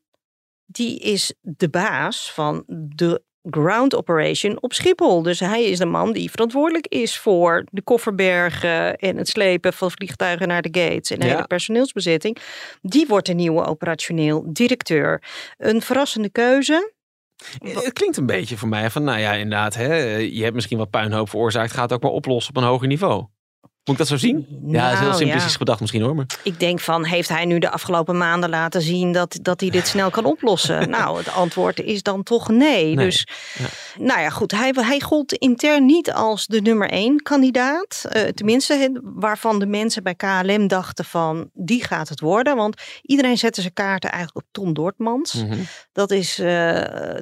die 0.66 1.00
is 1.00 1.34
de 1.42 1.70
baas 1.70 2.32
van 2.34 2.64
de 2.68 3.24
ground 3.50 3.96
operation 3.96 4.62
op 4.62 4.74
Schiphol. 4.74 5.22
Dus 5.22 5.40
hij 5.40 5.64
is 5.64 5.78
de 5.78 5.86
man 5.86 6.14
die 6.14 6.32
verantwoordelijk 6.32 6.88
is 6.88 7.18
voor 7.18 7.64
de 7.72 7.82
kofferbergen 7.82 8.96
en 8.98 9.18
het 9.18 9.28
slepen 9.28 9.74
van 9.74 9.92
vliegtuigen 9.92 10.48
naar 10.48 10.62
de 10.62 10.80
gates 10.80 11.12
en 11.12 11.20
de 11.20 11.26
Ja. 11.26 11.32
hele 11.34 11.48
personeelsbezetting. 11.48 12.38
Die 12.82 13.08
wordt 13.08 13.26
de 13.28 13.34
nieuwe 13.34 13.64
operationeel 13.66 14.44
directeur. 14.48 15.24
Een 15.58 15.82
verrassende 15.82 16.30
keuze. 16.30 16.94
Eh, 17.62 17.76
Het 17.76 17.94
klinkt 17.94 18.18
een 18.18 18.26
beetje 18.26 18.58
voor 18.58 18.68
mij 18.68 18.90
van, 18.90 19.04
nou 19.04 19.20
ja, 19.20 19.34
inderdaad, 19.34 19.76
hè, 19.76 20.16
je 20.16 20.44
hebt 20.44 20.56
misschien 20.56 20.78
wat 20.78 20.90
puinhoop 20.90 21.30
veroorzaakt, 21.30 21.72
ga 21.72 21.82
het 21.82 21.94
ook 21.94 22.02
maar 22.02 22.12
oplossen 22.12 22.56
op 22.56 22.62
een 22.62 22.68
hoger 22.70 22.88
niveau. 22.88 23.26
Moet 23.88 24.00
ik 24.00 24.08
dat 24.08 24.20
zo 24.20 24.28
zien? 24.28 24.48
ja, 24.68 24.84
dat 24.84 24.94
is 24.94 25.00
heel 25.00 25.08
Nou, 25.08 25.20
simplistisch 25.20 25.52
ja. 25.52 25.58
gedacht 25.58 25.80
misschien 25.80 26.02
hoor. 26.02 26.16
Maar... 26.16 26.26
Ik 26.44 26.60
denk 26.60 26.80
van, 26.80 27.06
heeft 27.06 27.30
hij 27.30 27.46
nu 27.46 27.60
de 27.60 27.70
afgelopen 27.70 28.18
maanden 28.18 28.50
laten 28.50 28.82
zien 28.82 29.12
dat, 29.12 29.40
dat 29.42 29.62
hij 29.62 29.70
dit 29.70 29.88
snel 29.88 30.10
kan 30.10 30.26
oplossen? 30.26 30.90
nou, 31.00 31.18
het 31.18 31.32
antwoord 31.32 31.80
is 31.80 32.04
dan 32.04 32.24
toch 32.24 32.50
nee. 32.50 32.96
Nee, 32.96 33.06
Dus, 33.06 33.28
nou 34.00 34.20
ja, 34.20 34.30
goed. 34.30 34.52
Hij, 34.52 34.72
hij 34.76 35.00
gold 35.00 35.34
intern 35.34 35.86
niet 35.86 36.12
als 36.12 36.46
de 36.46 36.62
nummer 36.62 36.90
één 36.90 37.22
kandidaat. 37.22 38.06
Eh, 38.10 38.28
tenminste, 38.28 39.02
waarvan 39.04 39.60
de 39.60 39.66
mensen 39.66 40.04
bij 40.04 40.16
KLM 40.16 40.68
dachten 40.68 41.06
van, 41.06 41.50
die 41.54 41.84
gaat 41.84 42.10
het 42.10 42.20
worden. 42.20 42.56
Want 42.56 42.82
iedereen 43.02 43.38
zette 43.38 43.62
zijn 43.62 43.74
kaarten 43.74 44.12
eigenlijk 44.12 44.46
op 44.46 44.52
Tom 44.52 44.74
Dortmans. 44.74 45.34
Mhm. 45.34 45.58
Dat 45.92 46.12
is 46.12 46.40
eh, 46.40 46.46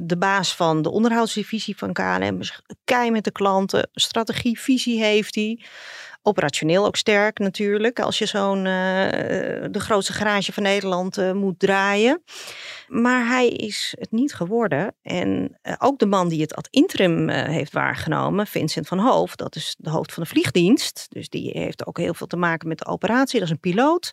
de 0.01 0.15
baas 0.17 0.56
van 0.56 0.82
de 0.82 0.91
onderhoudsdivisie 0.91 1.78
van 1.78 1.93
KLM. 1.93 2.39
Is 2.39 2.60
Kei 2.84 3.12
met 3.12 3.23
de 3.23 3.32
klanten, 3.32 3.89
strategie, 3.93 4.60
visie 4.60 5.04
heeft 5.04 5.36
hij. 5.36 5.60
Operationeel 6.28 6.86
ook 6.86 6.96
sterk 6.96 7.40
natuurlijk. 7.40 8.00
Als 8.00 8.18
je 8.18 8.26
zo'n 8.26 8.58
eh, 8.58 8.64
de 9.72 9.80
grootste 9.80 10.14
garage 10.14 10.54
van 10.54 10.64
Nederland 10.64 11.18
eh, 11.18 11.32
moet 11.32 11.60
draaien. 11.60 12.24
Maar 12.88 13.28
hij 13.28 13.48
is 13.48 13.96
het 14.00 14.12
niet 14.12 14.34
geworden. 14.34 14.96
En 15.02 15.58
eh, 15.62 15.74
ook 15.78 16.00
de 16.00 16.06
man 16.06 16.30
die 16.30 16.42
het 16.42 16.56
ad 16.56 16.68
interim 16.70 17.30
heeft 17.30 17.74
waargenomen, 17.74 18.48
Vincent 18.48 18.88
van 18.88 19.00
Hoof, 19.00 19.36
dat 19.36 19.56
is 19.56 19.76
de 19.78 19.90
hoofd 19.90 20.14
van 20.14 20.24
de 20.24 20.30
vliegdienst. 20.30 21.06
Dus 21.10 21.30
die 21.30 21.50
heeft 21.54 21.86
ook 21.86 21.98
heel 21.98 22.14
veel 22.14 22.28
te 22.28 22.38
maken 22.38 22.68
met 22.68 22.78
de 22.78 22.86
operatie. 22.86 23.40
Dat 23.40 23.48
is 23.48 23.54
een 23.54 23.60
piloot. 23.60 24.12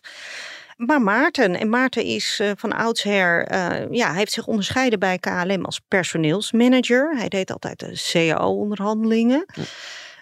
Maar 0.77 1.01
Maarten, 1.01 1.59
en 1.59 1.69
Maarten 1.69 2.03
is 2.03 2.41
van 2.55 2.73
oudsher, 2.73 3.53
ja, 3.93 4.13
heeft 4.13 4.31
zich 4.31 4.47
onderscheiden 4.47 4.99
bij 4.99 5.17
KLM 5.17 5.65
als 5.65 5.81
personeelsmanager. 5.87 7.17
Hij 7.17 7.27
deed 7.29 7.51
altijd 7.51 7.79
de 7.79 8.09
CAO-onderhandelingen. 8.11 9.45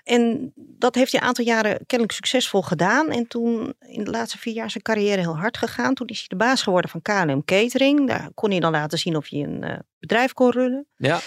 En 0.04 0.52
dat 0.56 0.96
heeft 0.96 1.12
hij 1.12 1.22
een 1.22 1.28
aantal 1.28 1.46
jaren 1.46 1.86
kennelijk 1.86 2.18
succesvol 2.18 2.62
gedaan. 2.62 3.10
En 3.10 3.28
toen 3.28 3.74
in 3.80 4.04
de 4.04 4.12
laatste 4.12 4.38
vier 4.38 4.54
jaar 4.54 4.72
zijn 4.72 4.84
carrière 4.84 5.22
heel 5.22 5.38
hard 5.38 5.58
gegaan. 5.58 5.94
Toen 5.94 6.08
is 6.08 6.18
hij 6.18 6.28
de 6.28 6.36
baas 6.36 6.62
geworden 6.62 6.90
van 6.90 7.02
KLM 7.02 7.46
Catering. 7.46 8.08
Daar 8.08 8.30
kon 8.34 8.50
hij 8.50 8.60
dan 8.60 8.72
laten 8.72 8.98
zien 8.98 9.16
of 9.16 9.30
hij 9.30 9.40
een 9.40 9.64
eh, 9.64 9.78
bedrijf 10.00 10.34
kon 10.34 10.52
runnen. 10.52 10.88
Ja, 10.96 11.20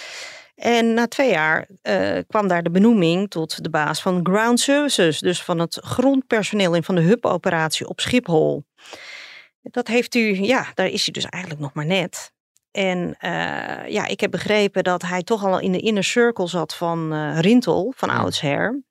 En 0.54 0.94
na 0.94 1.08
twee 1.08 1.30
jaar 1.30 1.68
eh, 1.82 2.18
kwam 2.28 2.48
daar 2.48 2.62
de 2.62 2.70
benoeming 2.70 3.30
tot 3.30 3.62
de 3.62 3.70
baas 3.70 4.02
van 4.02 4.20
Ground 4.22 4.60
Services. 4.60 5.18
Dus 5.18 5.42
van 5.42 5.58
het 5.58 5.78
grondpersoneel 5.80 6.74
en 6.74 6.84
van 6.84 6.94
de 6.94 7.02
hub-operatie 7.02 7.88
op 7.88 8.00
Schiphol. 8.00 8.64
Dat 9.62 9.88
heeft 9.88 10.14
u, 10.14 10.42
ja, 10.42 10.66
daar 10.74 10.86
is 10.86 11.04
hij 11.04 11.12
dus 11.12 11.24
eigenlijk 11.24 11.62
nog 11.62 11.72
maar 11.72 11.86
net. 11.86 12.32
En 12.74 13.14
eh, 13.18 13.88
ja, 13.88 14.06
ik 14.06 14.20
heb 14.20 14.30
begrepen 14.30 14.84
dat 14.84 15.02
hij 15.02 15.22
toch 15.22 15.44
al 15.44 15.60
in 15.60 15.72
de 15.72 15.80
inner 15.80 16.04
circle 16.04 16.46
zat 16.46 16.74
van 16.74 17.12
eh 17.12 17.38
Rintel, 17.40 17.92
van 17.96 18.10
oudsher. 18.10 18.82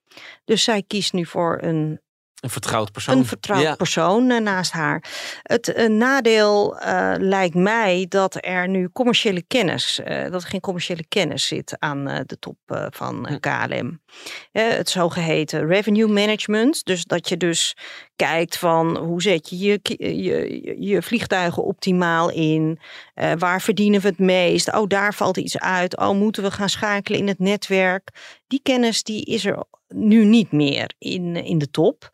Dus 0.45 0.63
zij 0.63 0.83
kiest 0.87 1.13
nu 1.13 1.25
voor 1.25 1.57
een 1.61 2.01
een 2.43 2.49
vertrouwd 2.49 2.91
persoon. 2.91 3.17
een 3.17 3.25
vertrouwd 3.25 3.61
Ja. 3.61 3.75
persoon 3.75 4.29
eh, 4.29 4.39
naast 4.41 4.71
haar. 4.71 5.03
Het 5.43 5.73
eh, 5.73 5.89
nadeel 5.89 6.77
eh, 6.79 7.13
lijkt 7.17 7.55
mij 7.55 8.05
dat 8.09 8.37
er 8.45 8.67
nu 8.69 8.89
commerciële 8.89 9.43
kennis, 9.47 9.99
dat 10.05 10.41
er 10.43 10.47
geen 10.49 10.59
commerciële 10.59 11.05
kennis 11.07 11.47
zit 11.47 11.75
aan 11.79 12.03
de 12.05 12.37
top 12.39 12.57
van 12.89 13.27
Hm. 13.27 13.39
KLM. 13.39 14.01
Eh, 14.51 14.67
het 14.69 14.89
zogeheten 14.89 15.67
revenue 15.67 16.07
management. 16.07 16.85
Dus 16.85 17.03
dat 17.05 17.29
je 17.29 17.37
dus 17.37 17.75
kijkt 18.15 18.57
van 18.57 18.97
hoe 18.97 19.21
zet 19.21 19.49
je 19.49 19.57
je, 19.57 19.79
je, 20.23 20.75
je, 20.79 21.01
vliegtuigen 21.01 21.63
optimaal 21.63 22.29
in? 22.31 22.79
Waar 23.37 23.61
verdienen 23.61 24.01
we 24.01 24.07
het 24.07 24.19
meest? 24.19 24.73
Oh, 24.73 24.87
daar 24.87 25.13
valt 25.13 25.37
iets 25.37 25.59
uit. 25.59 25.97
Oh, 25.97 26.15
moeten 26.15 26.43
we 26.43 26.51
gaan 26.51 26.69
schakelen 26.69 27.19
in 27.19 27.27
het 27.27 27.39
netwerk? 27.39 28.09
Die 28.47 28.59
kennis 28.63 29.03
die 29.03 29.25
is 29.25 29.45
er 29.45 29.63
nu 29.93 30.25
niet 30.25 30.51
meer 30.51 30.93
in, 30.97 31.35
in 31.35 31.57
de 31.57 31.69
top. 31.69 32.11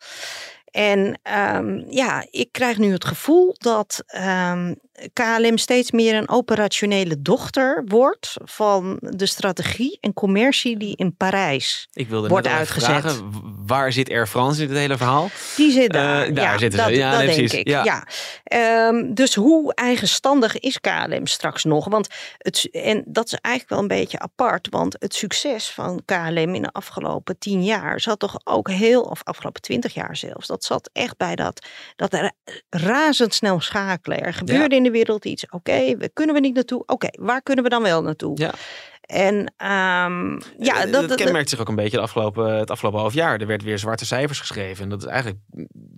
En 0.72 1.20
ehm, 1.24 1.84
ja, 1.89 2.26
ik 2.30 2.52
krijg 2.52 2.78
nu 2.78 2.92
het 2.92 3.06
gevoel 3.06 3.56
dat 3.58 4.04
ehm, 4.06 4.74
KLM 5.13 5.57
steeds 5.57 5.91
meer 5.91 6.15
een 6.15 6.29
operationele 6.29 7.21
dochter 7.21 7.83
wordt 7.85 8.33
van 8.43 8.97
de 9.01 9.25
strategie 9.25 9.97
en 10.01 10.13
commercie 10.13 10.77
die 10.77 10.95
in 10.95 11.15
Parijs. 11.15 11.88
Ik 11.93 12.09
wilde 12.09 12.27
Wordt 12.27 12.47
uitgezet. 12.47 12.89
vragen, 12.89 13.31
waar 13.65 13.91
zit 13.91 14.09
Air 14.09 14.27
France 14.27 14.62
in 14.62 14.67
dit 14.67 14.77
hele 14.77 14.97
verhaal? 14.97 15.29
Die 15.55 15.71
zit 15.71 15.91
daar. 15.91 16.25
Eh, 16.27 16.35
daar 16.35 16.51
ja, 16.51 16.57
zitten 16.57 16.83
ze. 16.83 16.91
Ja, 16.95 17.12
dat 17.12 17.25
nee, 17.25 17.35
denk 17.35 17.51
ik. 17.51 17.67
Ja. 17.67 17.83
Ja. 17.83 18.07
Ehm, 18.43 19.13
dus 19.13 19.35
hoe 19.35 19.73
eigenstandig 19.73 20.59
is 20.59 20.79
KLM 20.79 21.27
straks 21.27 21.63
nog? 21.63 21.88
Want 21.88 22.07
het, 22.38 22.69
en 22.71 23.03
dat 23.07 23.25
is 23.25 23.33
eigenlijk 23.33 23.73
wel 23.73 23.79
een 23.79 23.99
beetje 24.01 24.19
apart. 24.19 24.67
Want 24.69 24.95
het 24.99 25.13
succes 25.15 25.69
van 25.71 26.01
KLM 26.05 26.55
in 26.55 26.62
de 26.62 26.71
afgelopen 26.71 27.38
tien 27.38 27.63
jaar 27.63 27.99
zat 27.99 28.19
toch 28.19 28.39
ook 28.43 28.69
heel, 28.69 29.01
of 29.01 29.23
afgelopen 29.23 29.62
twintig 29.62 29.93
jaar 29.93 30.15
zelfs, 30.17 30.47
dat 30.47 30.63
zat 30.63 30.89
echt 30.93 31.17
bij 31.17 31.35
dat, 31.35 31.65
dat 31.95 32.13
ra- 32.13 32.31
razendsnel 32.69 33.59
schakelen. 33.59 34.21
Er 34.21 34.33
gebeurde 34.33 34.75
in 34.75 34.83
de 34.83 34.88
wereld 34.91 35.25
iets. 35.25 35.45
Oké, 35.49 35.97
we 35.97 36.10
kunnen 36.13 36.36
we 36.36 36.41
niet 36.41 36.56
naartoe? 36.56 36.84
Oké, 36.86 37.08
waar 37.12 37.41
kunnen 37.41 37.63
we 37.63 37.69
dan 37.69 37.84
wel 37.84 38.02
naartoe? 38.02 38.38
Ja. 38.39 38.54
En 39.02 39.54
ehm, 39.58 40.32
ja, 40.58 40.75
Eh, 40.75 40.82
dat, 40.82 40.91
dat, 40.91 41.08
dat- 41.10 41.17
kenmerkt 41.21 41.49
zich 41.49 41.60
ook 41.60 41.67
een 41.67 41.75
beetje 41.75 41.97
de 41.97 42.04
afgelopen, 42.04 42.56
het 42.58 42.71
afgelopen 42.71 42.99
half 42.99 43.13
jaar. 43.13 43.39
Er 43.39 43.47
werd 43.47 43.63
weer 43.63 43.80
zwarte 43.80 44.06
cijfers 44.06 44.39
geschreven. 44.39 44.84
En 44.84 44.89
dat 44.89 45.02
is 45.02 45.08
eigenlijk 45.08 45.39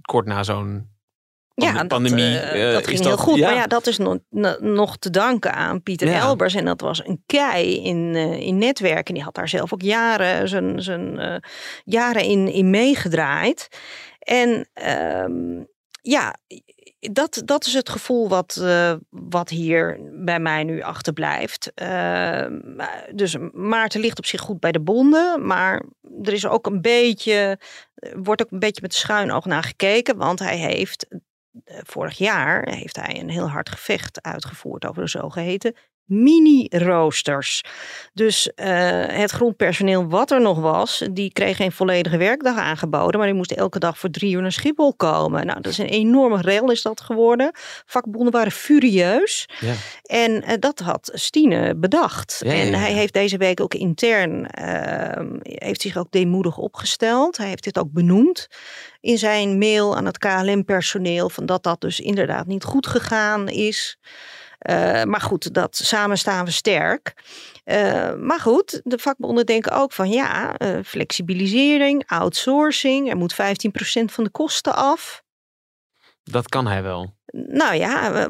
kort 0.02 0.26
na 0.26 0.44
zo'n 0.44 0.90
Ja, 1.54 1.66
pande- 1.66 1.78
dat, 1.80 1.88
pandemie. 1.88 2.38
eh, 2.40 2.72
dat 2.74 2.82
is 2.82 2.88
ging 2.88 3.00
heel 3.06 3.18
goed. 3.18 3.38
ja. 3.38 3.46
Maar 3.48 3.56
ja, 3.56 3.68
dat 3.68 3.88
is 3.88 3.98
nog, 3.98 4.18
no- 4.30 4.58
nog 4.60 4.98
te 4.98 5.10
danken 5.10 5.54
aan 5.54 5.84
Pieter 5.84 6.08
Ja. 6.08 6.20
Elbers. 6.20 6.56
En 6.56 6.66
dat 6.66 6.82
was 6.82 7.06
een 7.06 7.24
kei 7.26 7.84
in, 7.84 8.12
eh, 8.16 8.40
in 8.40 8.58
netwerken. 8.58 9.14
Die 9.14 9.24
had 9.24 9.36
daar 9.36 9.50
zelf 9.50 9.74
ook 9.74 9.82
jaren, 9.82 10.48
zijn, 10.50 10.82
zijn, 10.82 11.42
jaren 11.84 12.24
in, 12.24 12.48
in 12.48 12.70
meegedraaid. 12.70 13.68
En 14.20 14.70
ehm, 14.74 15.64
ja, 16.02 16.36
dat, 17.02 17.42
dat 17.46 17.66
is 17.66 17.74
het 17.74 17.90
gevoel 17.90 18.30
wat, 18.30 18.60
eh, 18.62 18.94
wat 19.10 19.50
hier 19.50 20.00
bij 20.12 20.40
mij 20.40 20.64
nu 20.64 20.82
achterblijft. 20.82 21.72
Ehm, 21.74 22.60
dus 23.16 23.36
Maarten 23.52 24.02
ligt 24.02 24.18
op 24.18 24.26
zich 24.26 24.42
goed 24.42 24.60
bij 24.60 24.72
de 24.72 24.80
bonden. 24.80 25.46
Maar 25.46 25.84
er 26.22 26.34
is 26.34 26.46
ook 26.46 26.66
een 26.66 26.82
beetje, 26.82 27.60
wordt 28.16 28.42
ook 28.42 28.52
een 28.52 28.60
beetje 28.60 28.82
met 28.82 28.94
schuin 28.94 29.32
oog 29.32 29.46
naar 29.46 29.64
gekeken. 29.64 30.18
Want 30.18 30.40
hij 30.40 30.58
heeft 30.58 31.08
eh, 31.64 31.78
vorig 31.84 32.18
jaar 32.18 32.70
heeft 32.70 32.96
hij 32.96 33.20
een 33.20 33.30
heel 33.30 33.50
hard 33.50 33.70
gevecht 33.70 34.22
uitgevoerd 34.22 34.86
over 34.86 35.02
de 35.02 35.10
zogeheten 35.10 35.76
mini-roosters. 36.12 37.64
Dus 38.14 38.54
eh, 38.54 38.68
het 39.08 39.32
grondpersoneel 39.32 40.08
wat 40.08 40.32
er 40.32 40.42
nog 40.42 40.60
was, 40.60 41.08
die 41.12 41.32
kreeg 41.32 41.58
geen 41.58 41.72
volledige 41.72 42.18
werkdag 42.18 42.58
aangeboden, 42.58 43.18
maar 43.18 43.28
die 43.28 43.38
moest 43.38 43.52
elke 43.52 43.80
dag 43.80 43.98
voor 43.98 44.10
drie 44.10 44.36
uur 44.36 44.42
naar 44.42 44.52
Schiphol 44.52 44.94
komen. 44.94 45.46
Nou, 45.46 45.62
dat 45.62 45.72
is 45.72 45.78
een 45.78 45.86
enorme 45.86 46.42
rel 46.42 46.72
is 46.72 46.82
dat 46.82 47.02
geworden. 47.02 47.52
Vakbonden 47.86 48.32
waren 48.32 48.52
furieus. 48.52 49.50
Ja. 49.60 49.74
En 50.04 50.44
eh, 50.44 50.56
dat 50.60 50.80
had 50.80 51.12
Stine 51.14 51.76
bedacht. 51.76 52.42
Ja, 52.44 52.52
en 52.52 52.68
ja. 52.68 52.78
hij 52.78 52.92
heeft 52.92 53.14
deze 53.14 53.38
week 53.38 53.60
ook 53.60 53.74
intern, 53.74 54.48
ehm, 54.48 55.38
heeft 55.42 55.82
zich 55.82 55.98
ook 55.98 56.12
deemoedig 56.12 56.58
opgesteld. 56.58 57.38
Hij 57.38 57.48
heeft 57.48 57.64
dit 57.64 57.80
ook 57.80 57.92
benoemd 57.92 58.48
in 59.02 59.18
zijn 59.18 59.58
mail 59.58 59.96
aan 59.96 60.06
het 60.06 60.18
KLM-personeel. 60.18 61.30
Van 61.30 61.46
dat 61.46 61.64
dat 61.64 61.82
dus 61.82 62.00
inderdaad 62.00 62.48
niet 62.48 62.64
goed 62.64 62.88
gegaan 62.88 63.48
is. 63.48 63.98
Eh, 64.62 65.04
maar 65.04 65.22
goed, 65.22 65.54
dat 65.54 65.76
samen 65.76 66.18
staan 66.18 66.46
we 66.46 66.52
sterk. 66.52 67.14
Eh, 67.64 68.14
maar 68.16 68.40
goed, 68.40 68.82
de 68.84 68.98
vakbonden 68.98 69.46
denken 69.46 69.72
ook 69.72 69.92
van 69.92 70.10
ja, 70.10 70.58
eh, 70.58 70.80
flexibilisering, 70.86 72.04
outsourcing. 72.08 73.10
Er 73.10 73.18
moet 73.18 73.34
15% 73.34 74.12
van 74.12 74.24
de 74.24 74.30
kosten 74.30 74.76
af. 74.76 75.24
Dat 76.24 76.50
kan 76.50 76.68
hij 76.68 76.84
wel. 76.84 77.16
Nou 77.32 77.76
ja, 77.76 78.28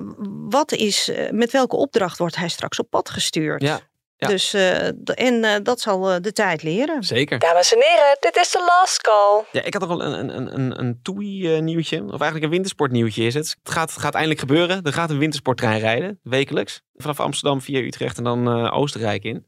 wat 0.50 0.72
is, 0.72 1.12
met 1.32 1.52
welke 1.52 1.76
opdracht 1.76 2.18
wordt 2.18 2.36
hij 2.36 2.50
straks 2.50 2.80
op 2.80 2.90
pad 2.90 3.10
gestuurd? 3.10 3.62
Ja, 3.62 3.80
ja. 4.22 4.28
Dus, 4.28 4.54
eh, 4.54 4.88
en 5.28 5.44
eh, 5.44 5.56
dat 5.64 5.82
zal 5.82 6.12
eh, 6.12 6.22
de 6.22 6.32
tijd 6.32 6.64
leren. 6.64 7.04
zeker. 7.04 7.40
Dames 7.40 7.74
en 7.74 7.82
heren, 7.82 8.18
dit 8.20 8.36
is 8.36 8.52
de 8.52 8.64
last 8.66 9.02
call. 9.02 9.44
Ja, 9.52 9.62
ik 9.64 9.74
had 9.74 9.88
nog 9.88 9.98
wel 9.98 10.14
een, 10.14 10.36
een, 10.36 10.54
een, 10.54 10.80
een 10.80 11.00
TUI-nieuwtje. 11.02 12.04
Of 12.04 12.10
eigenlijk 12.10 12.44
een 12.44 12.50
wintersportnieuwtje 12.50 13.24
is 13.24 13.34
het. 13.34 13.56
Het 13.64 13.74
gaat, 13.74 13.90
het 13.90 14.00
gaat 14.00 14.14
eindelijk 14.14 14.40
gebeuren. 14.40 14.84
Er 14.84 14.94
gaat 14.94 15.10
een 15.10 15.18
wintersporttrein 15.18 15.80
rijden, 15.80 16.20
wekelijks. 16.24 16.82
Vanaf 16.96 17.20
Amsterdam 17.20 17.62
via 17.62 17.80
Utrecht 17.80 18.18
en 18.18 18.24
dan 18.24 18.48
eh, 18.48 18.78
Oostenrijk 18.78 19.24
in. 19.24 19.46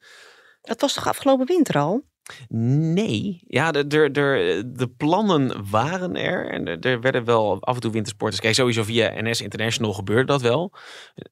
Dat 0.61 0.81
was 0.81 0.93
toch 0.93 1.07
afgelopen 1.07 1.45
winter 1.45 1.77
al? 1.77 2.03
Nee, 2.49 3.43
ja, 3.47 3.71
de, 3.71 3.87
de, 3.87 4.63
de, 4.65 4.87
plannen 4.97 5.69
waren 5.69 6.15
er. 6.15 6.49
En 6.49 6.67
er, 6.67 6.79
er 6.79 7.01
werden 7.01 7.25
wel 7.25 7.61
af 7.61 7.75
en 7.75 7.81
toe 7.81 7.91
wintersporters. 7.91 8.41
Kijk, 8.41 8.53
sowieso 8.53 8.83
via 8.83 9.21
NS 9.21 9.41
International 9.41 9.93
gebeurde 9.93 10.25
dat 10.25 10.41
wel. 10.41 10.73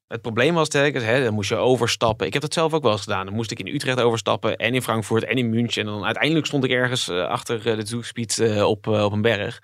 Het 0.08 0.21
probleem 0.21 0.54
was 0.54 0.69
telkens, 0.69 1.04
hè, 1.04 1.23
dan 1.23 1.34
moest 1.34 1.49
je 1.49 1.56
overstappen. 1.56 2.27
Ik 2.27 2.34
heb 2.34 2.41
dat 2.41 2.54
zelf 2.54 2.73
ook 2.73 2.84
wel 2.84 2.91
eens 2.91 3.01
gedaan. 3.01 3.25
Dan 3.25 3.36
moest 3.36 3.51
ik 3.51 3.60
in 3.60 3.67
Utrecht 3.67 4.01
overstappen 4.01 4.58
en 4.58 4.73
in 4.73 4.82
Frankfurt 4.82 5.23
en 5.23 5.38
in 5.38 5.49
München. 5.49 5.82
En 5.82 5.88
dan 5.88 6.06
uiteindelijk 6.06 6.45
stond 6.45 6.63
ik 6.63 6.71
ergens 6.71 7.08
eh, 7.08 7.27
achter 7.27 7.67
eh, 7.67 7.75
de 7.77 7.86
Zugspitz 7.86 8.39
uh, 8.39 8.63
op, 8.63 8.88
op 8.88 9.12
een 9.12 9.21
berg. 9.21 9.62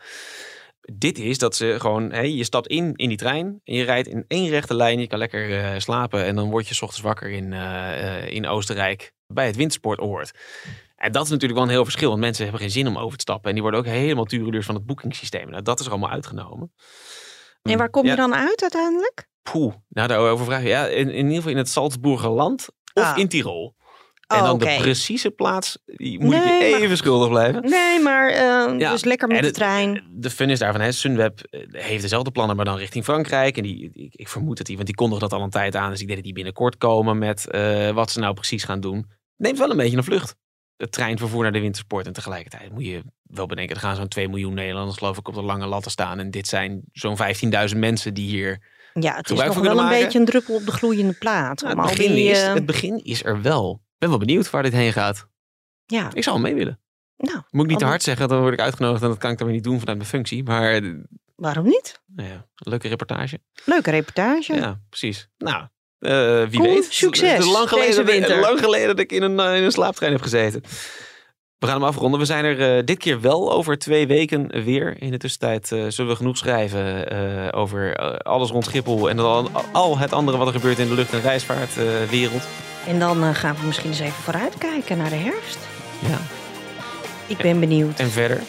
Dit 0.94 1.20
is 1.20 1.38
dat 1.38 1.56
ze 1.56 1.76
gewoon, 1.80 2.12
hè, 2.12 2.22
je 2.22 2.44
stapt 2.44 2.68
in 2.68 2.94
in 2.96 3.08
die 3.08 3.18
trein 3.18 3.62
en 3.64 3.76
je 3.76 3.84
rijdt 3.84 4.08
in 4.08 4.26
één 4.28 4.50
rechte 4.50 4.76
lijn. 4.76 5.00
Je 5.00 5.08
kan 5.08 5.20
lekker 5.20 5.82
slapen 5.82 6.24
en 6.26 6.36
dan 6.36 6.50
word 6.50 6.68
je 6.68 6.74
s 6.74 6.82
ochtends 6.82 7.04
wakker 7.04 7.30
in, 7.30 7.54
in 8.30 8.48
Oostenrijk 8.48 9.14
bij 9.28 9.46
het 9.46 9.56
wintersportoord. 9.56 10.32
En 10.98 11.12
dat 11.12 11.24
is 11.24 11.30
natuurlijk 11.30 11.60
wel 11.60 11.68
een 11.68 11.74
heel 11.74 11.84
verschil, 11.84 12.10
want 12.10 12.22
mensen 12.22 12.44
hebben 12.44 12.62
geen 12.62 12.72
zin 12.72 12.88
om 12.88 12.98
over 12.98 13.18
te 13.18 13.22
stappen. 13.22 13.48
En 13.48 13.54
die 13.54 13.62
worden 13.62 13.80
ook 13.80 13.86
helemaal 13.86 14.26
tureluurs 14.26 14.66
van 14.66 14.76
het 14.76 14.86
boekingssysteem. 14.86 15.50
Nou, 15.50 15.62
dat 15.64 15.80
is 15.80 15.86
er 15.86 15.92
allemaal 15.92 16.10
uitgenomen. 16.10 16.74
En 17.62 17.78
waar 17.78 17.90
kom 17.90 18.04
je 18.04 18.10
ja. 18.10 18.16
dan 18.16 18.36
uit 18.36 18.62
uiteindelijk? 18.62 19.28
Poeh, 19.52 19.74
nou 19.90 20.08
daarover 20.08 20.46
vragen. 20.46 20.68
Ja, 20.68 20.86
in, 20.88 21.10
in 21.10 21.16
ieder 21.24 21.36
geval 21.36 21.52
in 21.52 21.58
het 21.58 21.70
Salzburger 21.70 22.30
land 22.30 22.68
of 22.94 23.04
Ah. 23.04 23.18
in 23.18 23.28
Tirol. 23.28 23.76
En 24.28 24.38
Oh, 24.38 24.44
dan 24.44 24.54
oké. 24.56 24.66
de 24.66 24.78
precieze 24.82 25.32
plaats, 25.32 25.78
die 25.86 26.20
moet 26.20 26.34
ik 26.34 26.44
je 26.44 26.70
maar- 26.72 26.80
even 26.82 26.98
schuldig 26.98 27.30
blijven. 27.30 27.62
Nee, 27.70 28.00
maar 28.00 28.30
eh, 28.30 28.80
Ja, 28.80 28.92
dus 28.92 29.04
lekker 29.04 29.28
met 29.28 29.38
en 29.38 29.44
de 29.44 29.52
trein. 29.52 30.04
De 30.12 30.30
fun 30.30 30.50
is 30.50 30.60
daarvan, 30.60 30.82
hè, 30.82 30.92
Sunweb 30.92 31.40
eh, 31.40 31.62
heeft 31.72 32.02
dezelfde 32.02 32.32
plannen, 32.32 32.56
maar 32.56 32.66
dan 32.66 32.78
richting 32.78 33.04
Frankrijk. 33.04 33.58
En 33.58 33.64
die, 33.64 33.90
ik, 33.94 34.16
ik 34.16 34.28
vermoed 34.28 34.58
dat 34.58 34.66
die, 34.66 34.76
want 34.76 34.88
die 34.88 34.96
kondigen 34.96 35.30
dat 35.30 35.40
al 35.40 35.44
een 35.46 35.50
tijd 35.50 35.76
aan. 35.76 35.90
Dus 35.90 36.00
ik 36.00 36.06
denk 36.06 36.16
dat 36.18 36.26
die 36.26 36.36
binnenkort 36.36 36.78
komen 36.78 37.18
met 37.18 37.48
eh, 37.50 37.92
wat 37.92 38.12
ze 38.12 38.20
nou 38.20 38.34
precies 38.34 38.64
gaan 38.64 38.80
doen. 38.80 39.12
Neemt 39.38 39.58
wel 39.58 39.70
een 39.72 39.78
beetje 39.78 39.98
een 39.98 40.04
vlucht. 40.04 40.36
Het 40.78 40.92
treinvervoer 40.92 41.44
naar 41.44 41.52
de 41.52 41.60
wintersport. 41.60 42.06
En 42.08 42.14
tegelijkertijd 42.14 42.72
moet 42.72 42.86
je 42.86 43.04
wel 43.24 43.46
bedenken, 43.46 43.76
er 43.76 43.82
gaan 43.82 43.96
zo'n 43.96 44.08
2 44.08 44.30
miljoen 44.30 44.54
Nederlanders 44.54 44.98
geloof 44.98 45.18
ik 45.18 45.28
op 45.28 45.34
de 45.34 45.42
lange 45.42 45.66
latten 45.66 45.92
staan. 45.92 46.20
En 46.20 46.32
dit 46.32 46.48
zijn 46.48 46.82
zo'n 46.92 47.18
15.000 47.74 47.78
mensen 47.78 48.14
die 48.14 48.30
hier... 48.30 48.76
Ja, 48.94 49.16
het 49.16 49.30
is 49.30 49.44
nog 49.44 49.60
wel 49.60 49.80
een 49.80 49.90
beetje 49.90 50.20
een 50.20 50.26
druppel 50.26 50.56
op 50.56 50.66
de 50.66 50.72
gloeiende 50.72 51.14
plaat. 51.14 51.62
Nou, 51.62 51.76
het, 51.76 51.84
al 51.86 51.90
begin 51.96 52.14
die, 52.16 52.30
is, 52.30 52.42
eh, 52.42 52.54
het 52.54 52.66
begin 52.66 53.04
is 53.04 53.24
er 53.24 53.42
wel. 53.42 53.72
Ik 53.84 53.98
ben 53.98 54.10
wel 54.10 54.18
benieuwd 54.18 54.50
waar 54.50 54.64
dit 54.64 54.74
heen 54.74 54.94
gaat. 54.94 55.28
ja, 55.86 56.10
Ik 56.14 56.24
zou 56.24 56.40
mee 56.40 56.56
willen. 56.56 56.80
nou, 57.18 57.42
Moet 57.50 57.64
ik 57.64 57.70
niet 57.70 57.80
te 57.80 57.86
hard 57.86 58.04
zeggen, 58.04 58.28
dan 58.28 58.40
word 58.42 58.54
ik 58.54 58.60
uitgenodigd. 58.60 59.02
En 59.04 59.08
dat 59.10 59.18
kan 59.18 59.32
ik 59.32 59.38
dan 59.38 59.48
weer 59.48 59.56
niet 59.56 59.66
doen 59.66 59.80
vanuit 59.80 59.98
mijn 59.98 60.10
functie. 60.10 60.44
Maar 60.44 60.72
eh, 60.74 60.94
waarom 61.36 61.66
niet? 61.66 62.02
nou 62.06 62.30
ja, 62.30 62.48
leuke 62.56 62.88
reportage. 62.88 63.40
Leuke 63.66 63.92
reportage. 63.92 64.54
Ja, 64.56 64.82
precies. 64.90 65.30
Nou, 65.38 65.68
eh, 66.00 66.44
wie 66.50 66.62
weet. 66.62 66.88
succes 66.90 67.46
lang 67.46 67.70
geleden, 67.70 68.06
winter. 68.06 68.40
lang 68.40 68.60
geleden 68.60 68.88
dat 68.88 69.00
ik 69.00 69.12
in 69.12 69.22
een, 69.22 69.40
eh, 69.40 69.56
in 69.56 69.64
een 69.64 69.72
slaaptrein 69.72 70.12
heb 70.12 70.22
gezeten. 70.22 70.64
We 71.58 71.68
gaan 71.68 71.76
hem 71.76 71.90
afronden. 71.90 72.20
We 72.20 72.26
zijn 72.26 72.46
er 72.46 72.78
eh, 72.78 72.84
dit 72.86 72.98
keer 72.98 73.22
wel 73.22 73.52
over 73.52 73.78
twee 73.78 74.08
weken 74.08 74.64
weer. 74.64 74.96
In 75.00 75.12
de 75.12 75.18
tussentijd 75.18 75.68
zullen 75.68 76.08
we 76.12 76.16
genoeg 76.16 76.38
schrijven 76.38 77.54
over 77.54 77.96
alles 78.24 78.50
rond 78.50 78.66
Schiphol. 78.66 79.10
En 79.10 79.20
al, 79.20 79.50
al 79.72 79.98
het 79.98 80.14
andere 80.14 80.38
wat 80.38 80.48
er 80.48 80.54
gebeurt 80.54 80.80
in 80.80 80.88
de 80.88 80.94
lucht- 80.94 81.14
en 81.14 81.22
reisvaartwereld. 81.22 82.48
En 82.88 83.00
dan 83.00 83.36
gaan 83.36 83.56
we 83.60 83.66
misschien 83.66 83.90
eens 83.90 84.00
even 84.00 84.24
vooruitkijken 84.24 84.98
naar 84.98 85.10
de 85.10 85.16
herfst. 85.16 85.58
ja. 86.00 86.20
Ik 87.28 87.38
ben 87.38 87.60
benieuwd. 87.60 88.00
En 88.00 88.12
verder. 88.12 88.42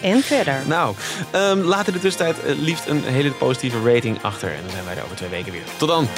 En 0.00 0.22
verder. 0.22 0.62
Nou, 0.66 0.94
ehm, 1.30 1.58
laat 1.58 1.86
in 1.86 1.92
de 1.92 1.98
tussentijd 1.98 2.36
liefst 2.58 2.86
een 2.86 3.02
hele 3.04 3.30
positieve 3.30 3.92
rating 3.92 4.22
achter. 4.22 4.48
En 4.48 4.60
dan 4.62 4.70
zijn 4.70 4.84
wij 4.84 4.96
er 4.96 5.04
over 5.04 5.16
twee 5.16 5.28
weken 5.28 5.52
weer. 5.52 5.62
Tot 5.78 5.88
dan. 5.88 6.08